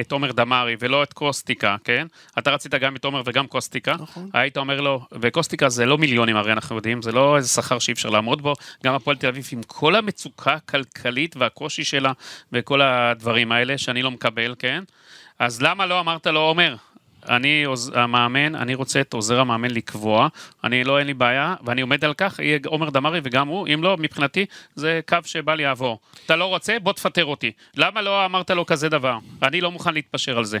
[0.00, 2.06] את עומר דמארי ולא את קוסטיקה, כן?
[2.38, 3.94] אתה רצית גם את עומר וגם קוסטיקה.
[3.98, 4.30] נכון.
[4.32, 7.92] היית אומר לו, וקוסטיקה זה לא מיליונים הרי אנחנו יודעים, זה לא איזה שכר שאי
[7.92, 8.52] אפשר לעמוד בו.
[8.84, 12.12] גם הפועל תל אביב עם כל המצוקה הכלכלית והקושי שלה
[12.52, 14.84] וכל הדברים האלה שאני לא מקבל, כן?
[15.38, 16.76] אז למה לא אמרת לו, עומר,
[17.28, 20.28] אני עוז- המאמן, אני רוצה את עוזר המאמן לקבוע,
[20.64, 23.82] אני לא, אין לי בעיה, ואני עומד על כך, יהיה עומר דמארי וגם הוא, אם
[23.82, 25.98] לא, מבחינתי, זה קו שבא לי לעבור.
[26.26, 27.50] אתה לא רוצה, בוא תפטר אותי.
[27.76, 29.18] למה לא אמרת לו כזה דבר?
[29.42, 30.58] אני לא מוכן להתפשר על זה.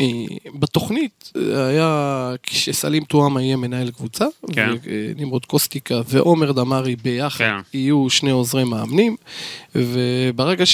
[0.00, 0.06] אה,
[0.54, 1.88] בתוכנית אה, היה
[2.42, 4.70] כשסלים טועמה יהיה מנהל קבוצה, כן.
[4.84, 7.54] ונמרוד קוסטיקה ועומר דמארי ביחד כן.
[7.74, 9.16] יהיו שני עוזרי מאמנים,
[9.74, 10.64] וברגע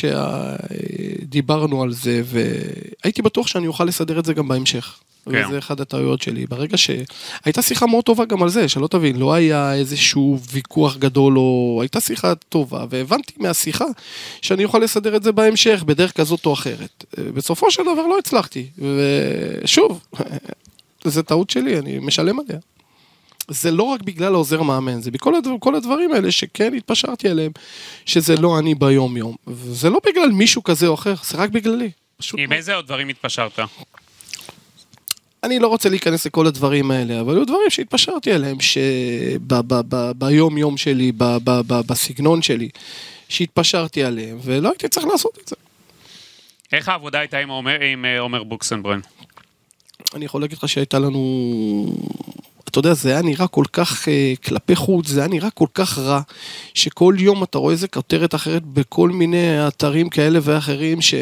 [1.22, 4.98] שדיברנו על זה, והייתי בטוח שאני אוכל לסדר את זה גם בהמשך.
[5.32, 5.46] כן.
[5.46, 6.46] וזה אחד הטעויות שלי.
[6.46, 11.38] ברגע שהייתה שיחה מאוד טובה גם על זה, שלא תבין, לא היה איזשהו ויכוח גדול
[11.38, 11.78] או...
[11.82, 13.84] הייתה שיחה טובה, והבנתי מהשיחה
[14.42, 17.04] שאני אוכל לסדר את זה בהמשך, בדרך כזאת או אחרת.
[17.34, 18.66] בסופו של דבר לא הצלחתי,
[19.62, 20.06] ושוב,
[21.04, 22.58] זו טעות שלי, אני משלם עליה.
[23.48, 27.52] זה לא רק בגלל העוזר מאמן, זה בכל הדבר, כל הדברים האלה שכן התפשרתי עליהם,
[28.06, 29.36] שזה לא אני ביום יום.
[29.46, 31.90] וזה לא בגלל מישהו כזה או אחר, זה רק בגללי.
[32.16, 33.58] פשוט עם איזה עוד דברים התפשרת?
[35.42, 41.12] אני לא רוצה להיכנס לכל הדברים האלה, אבל היו דברים שהתפשרתי עליהם, שביום יום שלי,
[41.12, 42.68] ב- ב- ב- בסגנון שלי,
[43.28, 45.56] שהתפשרתי עליהם, ולא הייתי צריך לעשות את זה.
[46.72, 49.00] איך העבודה הייתה עם עומר, עם אה, עומר בוקסנברן?
[50.14, 51.96] אני יכול להגיד לך שהייתה לנו...
[52.78, 55.98] אתה יודע, זה היה נראה כל כך אה, כלפי חוץ, זה היה נראה כל כך
[55.98, 56.20] רע,
[56.74, 61.14] שכל יום אתה רואה איזה כותרת אחרת בכל מיני אתרים כאלה ואחרים, ש,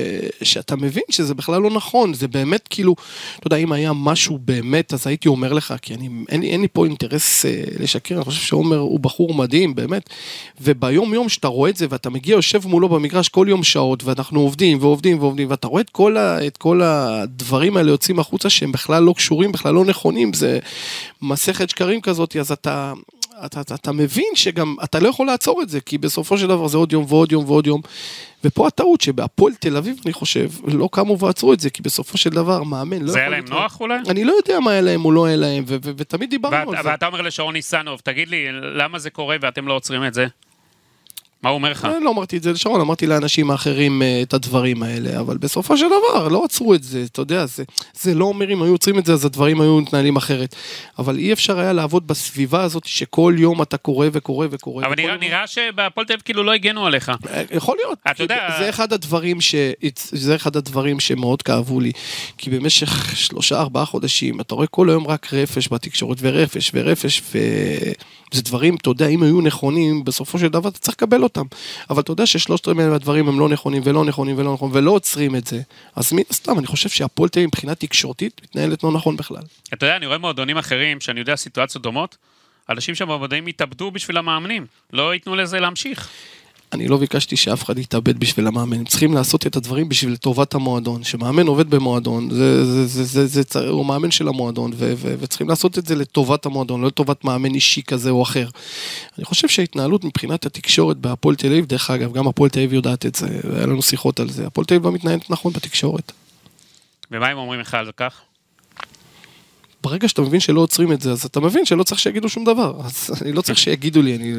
[0.42, 2.94] שאתה מבין שזה בכלל לא נכון, זה באמת כאילו,
[3.38, 6.68] אתה יודע, אם היה משהו באמת, אז הייתי אומר לך, כי אני, אין, אין לי
[6.72, 10.10] פה אינטרס אה, לשקר, אני חושב שעומר הוא בחור מדהים, באמת,
[10.60, 14.40] וביום יום שאתה רואה את זה, ואתה מגיע, יושב מולו במגרש כל יום שעות, ואנחנו
[14.40, 18.72] עובדים ועובדים ועובדים, ואתה רואה את כל, ה, את כל הדברים האלה יוצאים החוצה שהם
[18.72, 20.58] בכלל לא קשורים, בכלל לא נכונים, זה
[21.50, 22.92] מסכת שקרים כזאת, אז אתה,
[23.46, 26.68] אתה, אתה, אתה מבין שגם אתה לא יכול לעצור את זה, כי בסופו של דבר
[26.68, 27.80] זה עוד יום ועוד יום ועוד יום.
[28.44, 32.30] ופה הטעות שבהפועל תל אביב, אני חושב, לא קמו ועצרו את זה, כי בסופו של
[32.30, 33.98] דבר מאמן לא זה היה יכול להם נוח אולי?
[34.08, 36.88] אני לא יודע מה היה להם או לא היה להם, ותמיד דיברנו על זה.
[36.90, 40.26] ואתה אומר לשרון ניסנוב, תגיד לי, למה זה קורה ואתם לא עוצרים את זה?
[41.44, 41.88] מה הוא אומר לך?
[42.04, 45.86] לא אמרתי את זה לשרון, אמרתי לאנשים האחרים אה, את הדברים האלה, אבל בסופו של
[45.86, 47.64] דבר לא עצרו את זה, אתה יודע, זה,
[48.00, 50.54] זה לא אומר אם היו עוצרים את זה אז הדברים היו מתנהלים אחרת.
[50.98, 54.86] אבל אי אפשר היה לעבוד בסביבה הזאת שכל יום אתה קורא וקורא וקורא.
[54.86, 57.12] אבל נראה, נראה שבהפועל תל אביב כאילו לא הגנו עליך.
[57.30, 57.98] אה, יכול להיות.
[58.10, 59.54] אתה יודע- זה אחד הדברים ש...
[60.12, 61.92] זה אחד הדברים שמאוד כאבו לי.
[62.38, 68.42] כי במשך שלושה ארבעה חודשים אתה רואה כל היום רק רפש בתקשורת ורפש ורפש וזה
[68.42, 71.33] דברים, אתה יודע, אם היו נכונים, בסופו של דבר אתה צריך לקבל אותם.
[71.90, 75.36] אבל אתה יודע ששלושת רבעי מהדברים הם לא נכונים ולא נכונים ולא נכונים ולא עוצרים
[75.36, 75.60] את זה.
[75.96, 79.42] אז מן הסתם אני חושב שהפועל תל אביב מבחינה תקשורתית מתנהלת לא נכון בכלל.
[79.74, 82.16] אתה יודע, אני רואה מועדונים אחרים, שאני יודע סיטואציות דומות,
[82.68, 86.08] אנשים שבמועדונים יתאבדו בשביל המאמנים, לא ייתנו לזה להמשיך.
[86.74, 90.54] אני לא ביקשתי שאף אחד יתאבד בשביל המאמן, הם צריכים לעשות את הדברים בשביל טובת
[90.54, 91.04] המועדון.
[91.04, 95.14] שמאמן עובד במועדון, זה, זה, זה, זה, זה, זה, הוא מאמן של המועדון, ו, ו,
[95.18, 98.48] וצריכים לעשות את זה לטובת המועדון, לא לטובת מאמן אישי כזה או אחר.
[99.18, 103.06] אני חושב שההתנהלות מבחינת התקשורת בהפועל תל אביב, דרך אגב, גם הפועל תל אביב יודעת
[103.06, 106.12] את זה, והיה לנו שיחות על זה, הפועל תל אביב לא מתנהלת נכון בתקשורת.
[107.10, 108.20] ומה הם אומרים לך על כך?
[109.84, 112.80] ברגע שאתה מבין שלא עוצרים את זה, אז אתה מבין שלא צריך שיגידו שום דבר.
[112.84, 114.32] אז אני לא צריך שיגידו לי, אני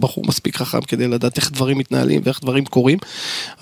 [0.00, 2.98] בחור מספיק חכם כדי לדעת איך דברים מתנהלים ואיך דברים קורים,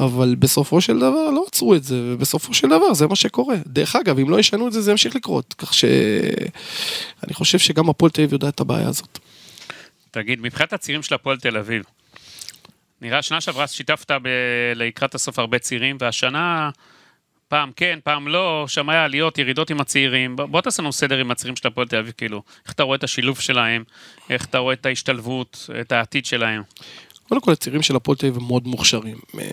[0.01, 3.57] אבל בסופו של דבר לא עצרו את זה, ובסופו של דבר זה מה שקורה.
[3.67, 5.55] דרך אגב, אם לא ישנו את זה, זה ימשיך לקרות.
[5.59, 9.19] כך שאני חושב שגם הפועל תל אביב יודע את הבעיה הזאת.
[10.11, 11.83] תגיד, מבחינת הצירים של הפועל תל אביב,
[13.03, 14.29] נראה שנה שעברה שיתפת ב...
[14.75, 16.71] לקראת הסוף הרבה צירים, והשנה
[17.55, 20.37] פעם כן, פעם לא, שם היה עליות, ירידות עם הצעירים.
[20.37, 22.97] בוא, בוא תעשה לנו סדר עם הצירים של הפועל תל אביב, כאילו, איך אתה רואה
[22.97, 23.85] את השילוב שלהם,
[24.31, 26.63] איך אתה רואה את ההשתלבות, את העתיד שלהם.
[27.29, 29.45] קודם כל הצעירים של הפועל תל אביב הם מאוד מוכשרים, אה,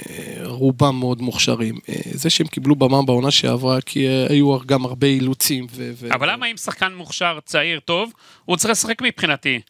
[0.44, 1.76] רובם מאוד מוכשרים.
[1.90, 5.68] אה, זה שהם קיבלו במה בעונה שעברה, כי אה, היו גם הרבה אילוצים.
[5.72, 8.14] ו- ו- אבל למה אם שחקן מוכשר, צעיר, טוב,
[8.46, 9.62] הוא צריך לשחק מבחינתי?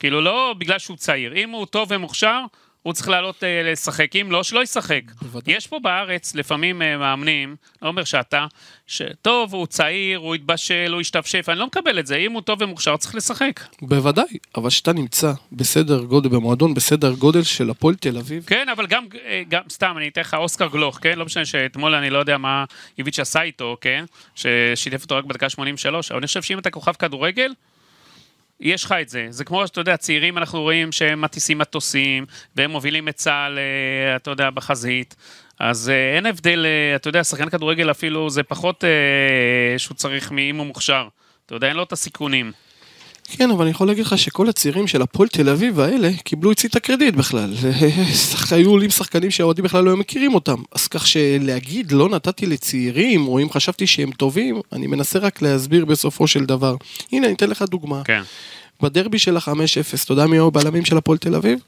[0.00, 1.36] כאילו, לא בגלל שהוא צעיר.
[1.36, 2.40] אם הוא טוב ומוכשר,
[2.88, 5.02] הוא צריך לעלות אה, לשחק, אם לא, שלא ישחק.
[5.22, 5.54] בוודאי.
[5.54, 8.46] יש פה בארץ לפעמים אה, מאמנים, לא אומר שאתה,
[8.86, 12.62] שטוב, הוא צעיר, הוא התבשל, הוא השתפשף, אני לא מקבל את זה, אם הוא טוב
[12.62, 13.60] ומוכשר, צריך לשחק.
[13.82, 18.86] בוודאי, אבל כשאתה נמצא בסדר גודל, במועדון בסדר גודל של הפועל תל אביב, כן, אבל
[18.86, 21.18] גם, אה, גם סתם, אני אתן לך אוסקר גלוך, כן?
[21.18, 22.64] לא משנה שאתמול אני לא יודע מה
[22.98, 24.04] איביץ' עשה איתו, כן?
[24.34, 27.52] ששיתף אותו רק בדקה 83, אבל אני חושב שאם אתה כוכב כדורגל,
[28.60, 29.26] יש לך את זה.
[29.30, 34.16] זה כמו, אתה יודע, צעירים אנחנו רואים שהם מטיסים מטוסים, והם מובילים את צה"ל, אה,
[34.16, 35.16] אתה יודע, בחזית.
[35.58, 38.84] אז אה, אין הבדל, אה, אתה יודע, שחקן כדורגל אפילו זה פחות
[39.78, 41.08] שהוא צריך מאם הוא מוכשר.
[41.46, 42.52] אתה יודע, אין לו את הסיכונים.
[43.30, 46.68] כן, אבל אני יכול להגיד לך שכל הצעירים של הפועל תל אביב האלה קיבלו אצלי
[46.68, 47.54] את הקרדיט בכלל.
[48.50, 50.62] היו עולים שחקנים שהאוהדים בכלל לא היו מכירים אותם.
[50.72, 55.84] אז כך שלהגיד לא נתתי לצעירים, או אם חשבתי שהם טובים, אני מנסה רק להסביר
[55.84, 56.76] בסופו של דבר.
[57.12, 58.02] הנה, אני אתן לך דוגמה.
[58.04, 58.22] כן.
[58.82, 61.58] בדרבי של ה-5-0, אתה יודע מי היו הבלמים של הפועל תל אביב?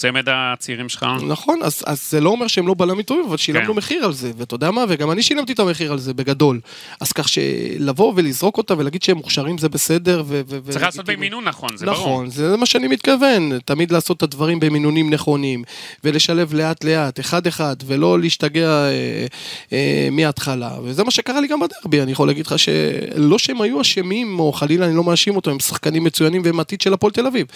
[0.00, 1.06] צמד הצעירים שלך.
[1.28, 3.78] נכון, אז, אז זה לא אומר שהם לא בלמים טובים, אבל שילמנו כן.
[3.78, 6.60] מחיר על זה, ואתה יודע מה, וגם אני שילמתי את המחיר על זה בגדול.
[7.00, 10.40] אז כך שלבוא ולזרוק אותם ולהגיד שהם מוכשרים זה בסדר, ו...
[10.48, 11.98] ו- צריך לעשות במינון נכון, זה ברור.
[11.98, 15.64] נכון, זה מה שאני מתכוון, תמיד לעשות את הדברים במינונים נכונים,
[16.04, 19.26] ולשלב לאט לאט, אחד אחד, ולא להשתגע אה,
[19.72, 23.80] אה, מההתחלה, וזה מה שקרה לי גם בדרבי, אני יכול להגיד לך שלא שהם היו
[23.80, 27.26] אשמים, או חלילה אני לא מאשים אותם, הם שחקנים מצוינים והם עתיד של הפועל תל
[27.26, 27.46] אביב,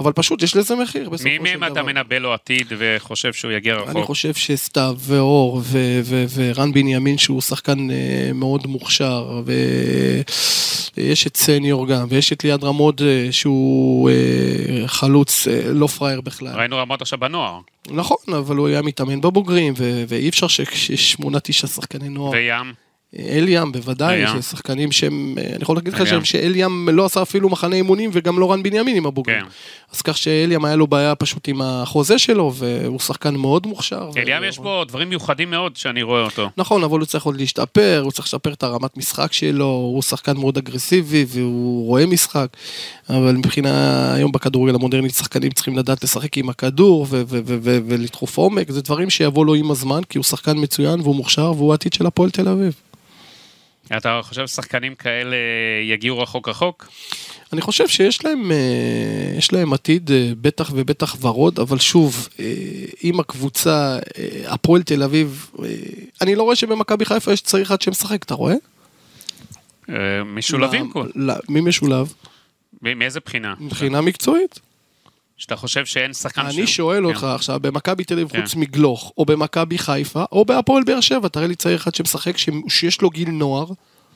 [0.00, 1.89] אבל פשוט יש לזה מחיר בסופו מי של דבר.
[1.92, 4.04] מנבא לו עתיד וחושב שהוא יגיע אני רחוק?
[4.04, 5.62] חושב שסתיו ואור
[6.34, 9.42] ורן בנימין שהוא שחקן אה, מאוד מוכשר
[10.96, 16.58] ויש את סניור גם ויש את ליעד רמוד אה, שהוא אה, חלוץ לא פראייר בכלל.
[16.58, 17.60] ראינו רמות עכשיו בנוער.
[17.90, 19.74] נכון, אבל הוא היה מתאמן בבוגרים
[20.08, 22.30] ואי אפשר ששמונה תשעה שחקני נוער.
[22.30, 22.89] וים.
[23.18, 24.42] אל ים בוודאי, אל ים.
[24.42, 26.24] ששחקנים שהם, אה, אני יכול להגיד לך אל שהם- ים.
[26.24, 29.40] שאל ים לא עשה אפילו מחנה אימונים וגם לא רן בנימין עם הבוגרים.
[29.40, 29.46] כן.
[29.92, 34.10] אז כך שאל ים היה לו בעיה פשוט עם החוזה שלו והוא שחקן מאוד מוכשר.
[34.16, 36.50] אליאם ו- יש בו דברים מיוחדים מאוד שאני רואה אותו.
[36.56, 40.36] נכון, אבל הוא צריך עוד להשתפר, הוא צריך לשפר את הרמת משחק שלו, הוא שחקן
[40.36, 42.46] מאוד אגרסיבי והוא רואה משחק,
[43.10, 43.70] אבל מבחינה,
[44.14, 49.10] היום בכדורגל המודרני שחקנים צריכים לדעת לשחק עם הכדור ו- ו- ולדחוף עומק, זה דברים
[49.10, 52.48] שיבוא לו עם הזמן, כי הוא שחקן מצוין והוא מוכשר והוא העתיד של הפועל תל
[52.48, 52.72] אביב.
[53.96, 55.36] אתה חושב ששחקנים כאלה
[55.92, 56.88] יגיעו רחוק רחוק?
[57.52, 58.56] אני חושב שיש להם, אה,
[59.38, 62.44] יש להם עתיד אה, בטח ובטח ורוד, אבל שוב, אה,
[63.04, 63.98] אם הקבוצה,
[64.46, 65.50] הפועל תל אביב,
[66.20, 68.54] אני לא רואה שבמכבי חיפה יש צעיר אחד שמשחק, אתה רואה?
[69.88, 71.06] אה, משולבים מה- כל.
[71.14, 72.12] לא, מי משולב?
[72.82, 73.54] מאיזה בחינה?
[73.60, 74.60] מבחינה מקצועית.
[75.40, 77.26] שאתה חושב שאין שחקן אני שואל אותך כן.
[77.26, 78.40] עכשיו, במכבי תל אביב כן.
[78.40, 82.36] חוץ מגלוך, או במכבי חיפה, או בהפועל באר שבע, תראה לי צעיר אחד שמשחק,
[82.68, 83.66] שיש לו גיל נוער.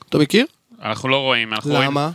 [0.09, 0.45] אתה מכיר?
[0.81, 1.87] אנחנו לא רואים, אנחנו רואים...
[1.87, 2.11] למה?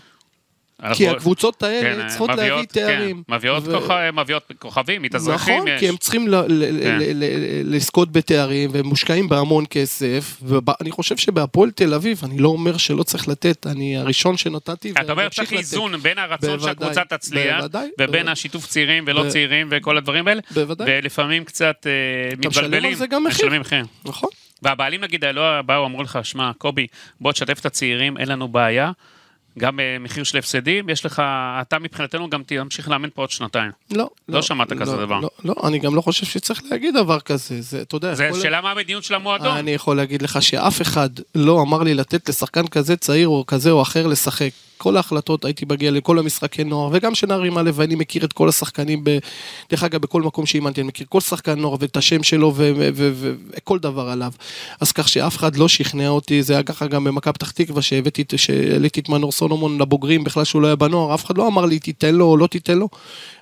[0.95, 3.23] כי רואים- הקבוצות כן, האלה צריכות להביא מביאות- תארים.
[3.29, 5.81] כן, מביאות ו- כוכ- מביאות כוכבים, מתאזרחים נכון, יש.
[5.81, 6.99] כי הם צריכים ל- ל- כן.
[6.99, 12.49] ל- ל- לזכות בתארים, והם מושקעים בהמון כסף, ואני חושב שבהפועל תל אביב, אני לא
[12.49, 15.59] אומר שלא צריך לתת, אני הראשון שנתתי, אתה אומר צריך לתת.
[15.59, 18.33] איזון בין הרצון שהקבוצה תצליח, בוודאי, ובין בוודאי.
[18.33, 20.87] השיתוף צעירים ולא ב- צעירים וכל הדברים האלה, בוודאי.
[20.91, 21.93] ולפעמים קצת אה,
[22.39, 22.95] אתה משלם על מתבלבלים.
[22.95, 23.37] זה גם מחיר.
[23.47, 23.85] משלמים מחיר.
[24.05, 24.31] נכון.
[24.63, 26.87] והבעלים נגיד לא באו אמרו לך, שמע, קובי,
[27.21, 28.91] בוא תשתף את הצעירים, אין לנו בעיה.
[29.59, 31.23] גם במחיר של הפסדים, יש לך,
[31.61, 33.71] אתה מבחינתנו גם תמשיך לאמן פה עוד שנתיים.
[33.91, 34.11] לא.
[34.29, 35.21] לא שמעת כזה לא, דבר.
[35.21, 38.41] לא, לא, אני גם לא חושב שצריך להגיד דבר כזה, זה, אתה יודע, זה יכול-
[38.41, 39.57] שאלה מה המדיניות של המועדון.
[39.57, 43.71] אני יכול להגיד לך שאף אחד לא אמר לי לתת לשחקן כזה צעיר או כזה
[43.71, 44.51] או אחר לשחק.
[44.81, 48.49] כל ההחלטות, הייתי מגיע לכל המשחקי נוער, וגם של נערים א', ואני מכיר את כל
[48.49, 49.19] השחקנים, ב...
[49.71, 54.09] דרך אגב, בכל מקום שאימנתי, אני מכיר כל שחקן נוער ואת השם שלו וכל דבר
[54.09, 54.33] עליו.
[54.81, 58.23] אז כך שאף אחד לא שכנע אותי, זה היה ככה גם במכבי פתח תקווה, שהבאתי,
[58.23, 61.65] את- שהעליתי את מנור סולומון לבוגרים, בכלל שהוא לא היה בנוער, אף אחד לא אמר
[61.67, 62.89] לי תיתן לו או לא תיתן לו.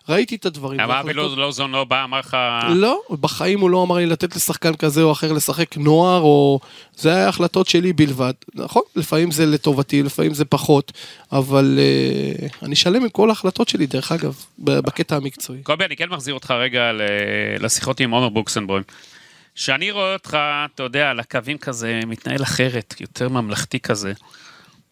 [0.09, 0.79] ראיתי את הדברים.
[0.79, 2.37] וההחלטות- אבי לוזון לא בא, אמר לך...
[2.68, 6.61] לא, בחיים הוא לא אמר לי לתת לשחקן כזה או אחר לשחק נוער, או...
[6.97, 8.33] זה היה החלטות שלי בלבד.
[8.55, 10.92] נכון, לפעמים זה לטובתי, לפעמים זה פחות,
[11.33, 15.62] אבל uh, אני שלם עם כל ההחלטות שלי, דרך אגב, בקטע המקצועי.
[15.62, 16.90] קובי, אני כן מחזיר אותך רגע
[17.61, 18.83] לשיחות עם עומר בוקסנבוים.
[19.55, 20.37] שאני רואה אותך,
[20.75, 24.12] אתה יודע, על הקווים כזה, מתנהל אחרת, יותר ממלכתי כזה.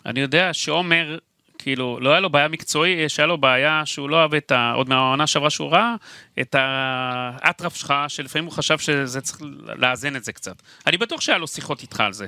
[0.07, 1.18] אני יודע שעומר,
[1.66, 4.72] כאילו, לא היה לו בעיה מקצועי, שהיה לו בעיה שהוא לא אוהב את ה...
[4.76, 5.94] עוד מהעונה שעברה שהוא ראה,
[6.40, 9.38] את האטרף שלך, שלפעמים הוא חשב שזה צריך
[9.76, 10.62] לאזן את זה קצת.
[10.87, 12.26] אני בטוח שהיה לו שיחות איתך על זה.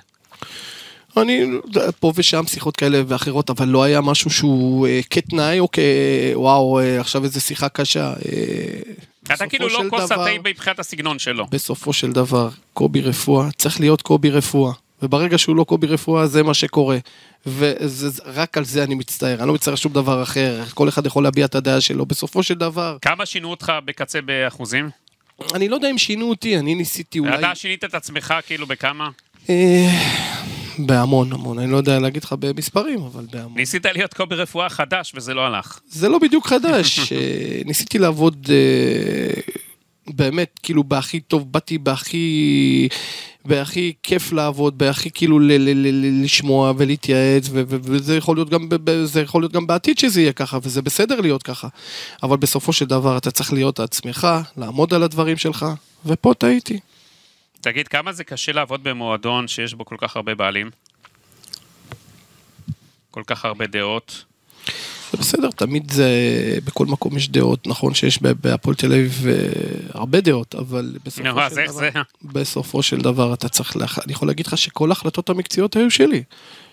[1.16, 1.44] אני,
[2.00, 7.00] פה ושם שיחות כאלה ואחרות, אבל לא היה משהו שהוא uh, כתנאי או כוואו, uh,
[7.00, 8.14] עכשיו איזה שיחה קשה.
[8.14, 11.46] Uh, אתה כאילו לא כוס התה מבחינת הסגנון שלו.
[11.50, 14.72] בסופו של דבר, קובי רפואה, צריך להיות קובי רפואה.
[15.02, 16.98] וברגע שהוא לא קובי רפואה, זה מה שקורה.
[17.46, 20.64] ורק על זה אני מצטער, אני לא מצטער שום דבר אחר.
[20.74, 22.06] כל אחד יכול להביע את הדעה שלו.
[22.06, 24.90] בסופו של דבר, כמה שינו אותך בקצה באחוזים?
[25.54, 27.38] אני לא יודע אם שינו אותי, אני ניסיתי אולי...
[27.38, 29.08] אתה שינית את עצמך כאילו בכמה?
[29.50, 29.88] אה,
[30.78, 33.52] בהמון המון, אני לא יודע להגיד לך במספרים, אבל בהמון.
[33.56, 35.80] ניסית להיות קובי רפואה חדש וזה לא הלך.
[35.88, 39.40] זה לא בדיוק חדש, אה, ניסיתי לעבוד אה,
[40.08, 42.88] באמת, כאילו, בהכי טוב, באתי בהכי...
[43.44, 48.50] והכי כיף לעבוד, והכי כאילו ל- ל- ל- לשמוע ולהתייעץ, ו- ו- וזה יכול להיות
[48.50, 51.68] גם, ב- זה יכול להיות גם בעתיד שזה יהיה ככה, וזה בסדר להיות ככה.
[52.22, 55.66] אבל בסופו של דבר אתה צריך להיות עצמך, לעמוד על הדברים שלך,
[56.06, 56.80] ופה טעיתי.
[57.60, 60.70] תגיד, כמה זה קשה לעבוד במועדון שיש בו כל כך הרבה בעלים?
[63.10, 64.24] כל כך הרבה דעות.
[65.12, 66.08] זה בסדר, תמיד זה,
[66.64, 69.34] בכל מקום יש דעות, נכון שיש בהפועל תל אביב אה,
[69.94, 71.88] הרבה דעות, אבל בסופו של דבר, זה?
[72.24, 73.98] בסופו של דבר אתה צריך, להח...
[73.98, 76.22] אני יכול להגיד לך שכל ההחלטות המקצועיות היו שלי.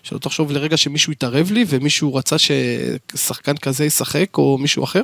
[0.04, 5.02] שלא תחשוב לרגע שמישהו התערב לי ומישהו רצה ששחקן כזה ישחק או מישהו אחר.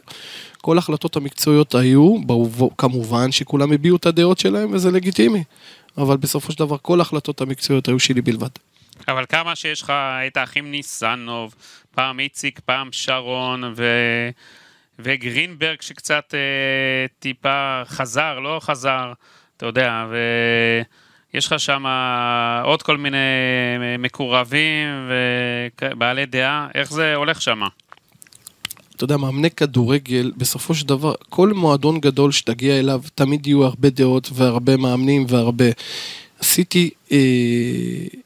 [0.62, 2.16] כל ההחלטות המקצועיות היו,
[2.78, 5.44] כמובן שכולם הביעו את הדעות שלהם וזה לגיטימי.
[5.98, 8.50] אבל בסופו של דבר כל ההחלטות המקצועיות היו שלי בלבד.
[9.08, 9.94] אבל כמה שיש לך
[10.28, 11.56] את האחים ניסנוב,
[11.96, 13.86] פעם איציק, פעם שרון, ו...
[15.00, 19.14] וגרינברג שקצת אה, טיפה חזר, לא חזר,
[19.58, 20.06] אתה יודע,
[21.34, 21.86] ויש לך שם
[22.64, 23.18] עוד כל מיני
[24.00, 25.10] מקורבים
[25.82, 27.62] ובעלי דעה, איך זה הולך שם?
[28.96, 33.90] אתה יודע, מאמני כדורגל, בסופו של דבר, כל מועדון גדול שתגיע אליו, תמיד יהיו הרבה
[33.90, 35.66] דעות והרבה מאמנים והרבה...
[36.40, 37.01] עשיתי, אה,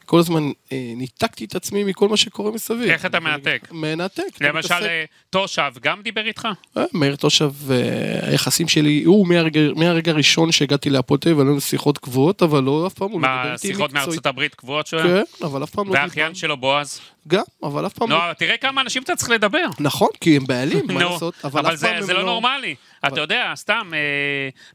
[0.05, 2.89] כל הזמן אה, ניתקתי את עצמי מכל מה שקורה מסביב.
[2.89, 3.67] איך אתה מנתק?
[3.71, 4.41] מנתק.
[4.41, 6.47] למשל, אה, תושב גם דיבר איתך?
[6.77, 9.27] אה, מאיר תושב, אה, היחסים שלי, הוא
[9.75, 13.21] מהרגע, הראשון שהגעתי להפועל תל אביב, היו לנו שיחות קבועות, אבל לא אף פעם הוא
[13.21, 14.07] לא דיבר מה, איתי שיחות מקצועית.
[14.07, 14.99] מארצות הברית קבועות שלו?
[14.99, 16.03] כן, אבל אף פעם לא דיבר.
[16.03, 17.01] והאחיין שלו בועז?
[17.27, 18.33] גם, אבל אף פעם לא...
[18.37, 19.65] תראה כמה אנשים אתה צריך לדבר.
[19.79, 22.75] נכון, כי הם בעלים, מה לעשות, אבל זה, זה לא נורמלי.
[23.07, 23.99] אתה יודע, סתם, אה,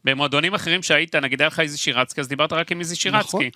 [0.04, 3.50] במועדונים אחרים שהיית, נגיד היה לך איזי שירצקי, אז דיברת רק עם איזי שירצקי.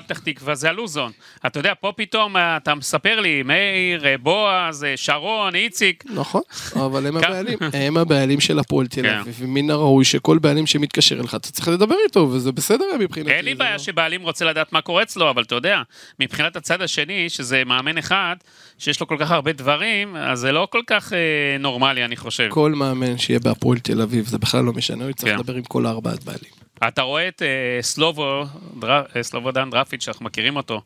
[0.00, 1.12] מכבי פתח תקווה זה הלוזון.
[1.46, 6.04] אתה יודע, פה פתאום אה, אתה מספר לי, מאיר, אה, בועז, אה, שרון, איציק.
[6.14, 6.42] נכון,
[6.76, 9.14] אבל הם הבעלים, הם הבעלים של הפועל תל כן.
[9.18, 13.32] אביב, ומן הראוי שכל בעלים שמתקשר אליך, אתה צריך לדבר איתו, וזה בסדר מבחינתי.
[13.32, 15.82] אין לי בעיה לא- שבעלים רוצה לדעת מה קורה אצלו, אבל אתה יודע,
[16.20, 18.36] מבחינת הצד השני, שזה מאמן אחד,
[18.78, 21.18] שיש לו כל כך הרבה דברים, אז זה לא כל כך אה,
[21.58, 22.48] נורמלי, אני חושב.
[22.50, 25.38] כל מאמן שיהיה בהפועל תל אביב, זה בכלל לא משנה, הוא יצטרך כן.
[25.38, 26.59] לדבר עם כל ארבעת בעלים.
[26.88, 28.44] אתה רואה את אה, סלובו.
[28.82, 30.82] אה, סלובו דן דרפיץ', שאנחנו מכירים אותו,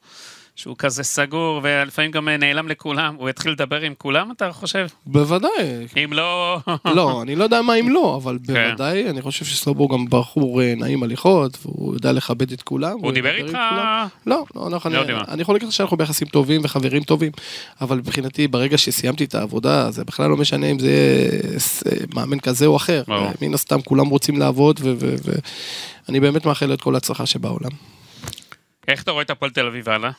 [0.56, 4.86] שהוא כזה סגור, ולפעמים גם אה, נעלם לכולם, הוא יתחיל לדבר עם כולם, אתה חושב?
[5.06, 5.50] בוודאי,
[6.04, 6.58] אם לא...
[6.96, 8.52] לא, אני לא יודע מה אם לא, אבל כן.
[8.68, 12.98] בוודאי, אני חושב שסלובו גם בחור אה, נעים הליכות, והוא יודע לכבד את כולם.
[12.98, 13.58] הוא דיבר איתך?
[14.26, 15.12] לא, לא, אנחנו- לא אני-.
[15.28, 17.32] אני יכול להגיד לך שאנחנו ביחסים טובים וחברים טובים,
[17.80, 21.82] אבל מבחינתי, ברגע שסיימתי את העבודה, זה בכלל לא משנה אם זה יהיה ס-
[22.14, 23.02] מאמן כזה או אחר.
[23.42, 24.80] מן הסתם, כולם רוצים לעבוד,
[26.08, 27.70] ואני באמת מאחל לו את כל ההצלחה שבעולם.
[28.88, 30.10] איך אתה רואה את הפועל תל אביב הלאה?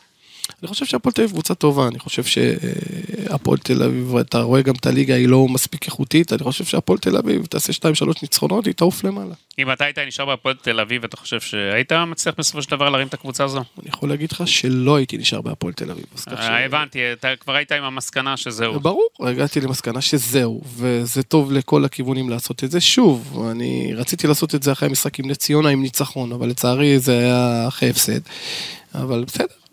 [0.62, 4.74] אני חושב שהפועל תל אביב קבוצה טובה, אני חושב שהפועל תל אביב, אתה רואה גם
[4.76, 8.74] את הליגה, היא לא מספיק איכותית, אני חושב שהפועל תל אביב תעשה 2-3 ניצחונות, היא
[8.74, 9.36] תעוף למעלה.
[9.60, 13.08] אם אתה היית נשאר בהפועל תל אביב, אתה חושב שהיית מצליח בסופו של דבר להרים
[13.08, 13.58] את הקבוצה הזו?
[13.58, 16.06] אני יכול להגיד לך שלא הייתי נשאר בהפועל תל אביב.
[16.28, 18.80] אה, הבנתי, אתה כבר היית עם המסקנה שזהו.
[18.80, 22.82] ברור, הגעתי למסקנה שזהו, וזה טוב לכל הכיוונים לעשות את זה.
[22.82, 27.00] שוב, אני רציתי לעשות את זה אחרי המשחק עם נס ציונה עם ניצחון, אבל לצערי
[27.00, 28.20] זה היה אחרי הפסד.
[28.96, 29.65] אבל בסדר, אה,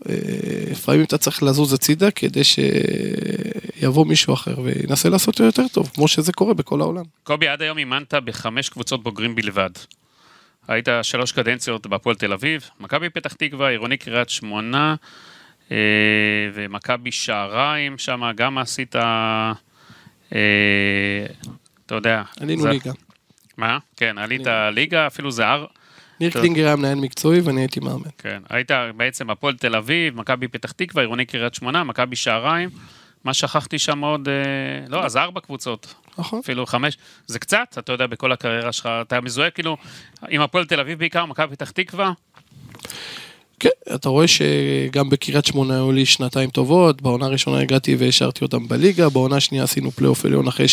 [0.71, 6.33] לפעמים אתה צריך לזוז הצידה כדי שיבוא מישהו אחר וינסה לעשות יותר טוב, כמו שזה
[6.33, 7.05] קורה בכל העולם.
[7.25, 9.71] קובי, עד היום אימנת בחמש קבוצות בוגרים בלבד.
[10.69, 14.95] היית שלוש קדנציות בהפועל תל אביב, מכבי פתח תקווה, עירוני קריית שמונה,
[15.71, 15.77] אה,
[16.55, 19.53] ומכבי שעריים, שם גם עשית, אה,
[21.87, 22.23] אתה יודע.
[22.41, 22.93] עלינו ליגה.
[23.57, 23.79] מה?
[23.97, 25.67] כן, עלית ליגה, אפילו זה הר...
[26.23, 26.33] ניר.
[26.33, 28.11] קלינגר היה מנהל מקצועי ואני הייתי מאמן.
[28.19, 32.71] כן, היית בעצם הפועל תל אביב, מכבי פתח תקווה, עירוני קריית שמונה, מכבי שעריים.
[33.25, 34.35] מה שכחתי שם עוד, אה,
[34.89, 35.95] לא, אז ארבע קבוצות.
[36.19, 36.39] נכון.
[36.39, 39.77] אפילו חמש, זה קצת, אתה יודע, בכל הקריירה שלך, אתה מזוהה כאילו
[40.29, 42.13] עם הפועל תל אביב בעיקר, מכבי פתח תקווה,
[43.63, 48.69] כן, אתה רואה שגם בקריית שמונה היו לי שנתיים טובות, בעונה הראשונה הגעתי והשארתי אותם
[48.69, 50.67] בליגה, בעונה השנייה עשינו פלייאוף עליון אחרי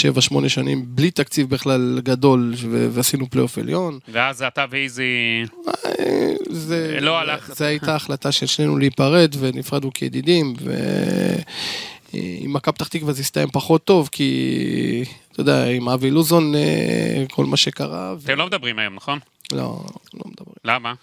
[0.45, 3.99] 7-8 שנים בלי תקציב בכלל גדול ו- ועשינו פלייאוף עליון.
[4.11, 5.73] ואז אתה ואיזי, אה,
[6.49, 7.51] זה, לא הלך.
[7.55, 10.53] זה הייתה החלטה של שנינו להיפרד ונפרדנו כידידים
[12.13, 14.33] ועם מכבי פתח תקווה זה הסתיים פחות טוב כי
[15.31, 16.59] אתה יודע עם אבי לוזון אה,
[17.31, 18.13] כל מה שקרה.
[18.19, 18.25] ו...
[18.25, 19.19] אתם לא מדברים היום, נכון?
[19.51, 20.55] לא, לא מדברים.
[20.65, 20.89] למה?
[20.89, 20.95] אני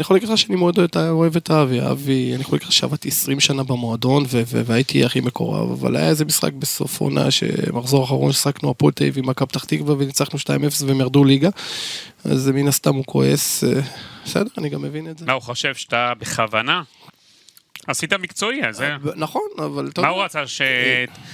[0.00, 3.40] יכול להגיד לך שאני מאוד אוהב את- אבי, אבי, אני יכול להגיד לך שעבדתי 20
[3.40, 8.32] שנה במועדון ו- ו- והייתי הכי מקורב, אבל היה איזה משחק בסוף עונה שמחזור אחרון
[8.32, 10.44] ששחקנו הפועל תל אביב עם מכבי פתח תקווה וניצחנו 2-0
[10.86, 11.48] והם ירדו ליגה.
[12.24, 13.80] אז מן הסתם הוא כועס, אה,
[14.24, 15.26] בסדר, אני גם מבין את זה.
[15.26, 16.82] מה, הוא חושב שאתה בכוונה?
[17.86, 18.96] עשית מקצועי, אז זה...
[19.16, 20.42] נכון, אבל אתה מה הוא רצה,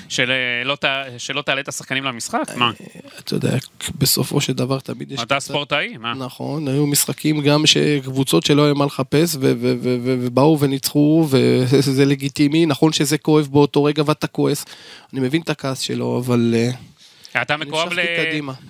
[0.08, 0.84] שלא ת-
[1.18, 2.42] שלא תעלה את השחקנים למשחק?
[2.56, 2.70] מה?
[3.18, 3.56] אתה יודע,
[3.98, 5.22] בסופו של דבר תמיד יש...
[5.22, 6.14] אתה ספורטאי, מה?
[6.14, 13.18] נכון, היו משחקים גם שקבוצות שלא היה מה לחפש ובאו וניצחו וזה לגיטימי, נכון שזה
[13.18, 14.64] כואב באותו רגע ואתה כועס,
[15.12, 18.00] אני מבין את הכעס שלו, אבל אה, אתה מקורב ל...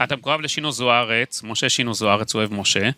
[0.02, 2.90] אתה מקורב לשינו זוארץ, משה שינו זוארץ, אוהב משה,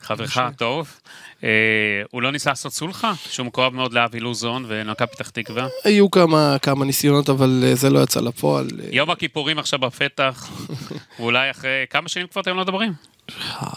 [0.00, 1.00] חברך הטוב.
[1.44, 3.12] אה, הוא לא ניסה לעשות סולחה?
[3.30, 5.66] שהוא מקורב מאוד לאבי לוזון ומכבי פתח תקווה?
[5.84, 8.68] היו כמה, כמה ניסיונות, אבל אה, זה לא יצא לפועל.
[8.80, 10.50] אה, יום הכיפורים עכשיו בפתח,
[11.18, 12.92] ואולי אחרי כמה שנים כבר אתם לא מדברים?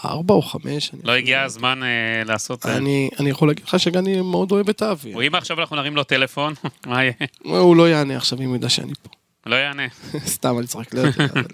[0.04, 0.90] ארבע או חמש.
[1.04, 1.80] לא הגיע הזמן
[2.26, 2.66] לעשות...
[2.66, 5.26] אני, יכול להגיד לך שאני מאוד אוהב את אבי.
[5.26, 6.54] אם עכשיו אנחנו נרים לו טלפון,
[6.86, 7.12] מה יהיה?
[7.42, 9.10] הוא לא יענה עכשיו אם הוא ידע שאני פה.
[9.46, 9.86] לא יענה.
[10.26, 11.44] סתם, אני צוחק, לא יודע, אבל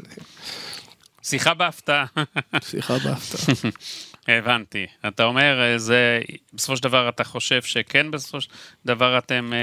[1.22, 2.04] שיחה בהפתעה.
[2.60, 3.70] סליחה בהפתעה.
[4.28, 4.86] הבנתי.
[5.08, 6.20] אתה אומר, אה, זה,
[6.54, 8.48] בסופו של דבר אתה חושב שכן בסופו של
[8.86, 9.58] דבר אתם אה,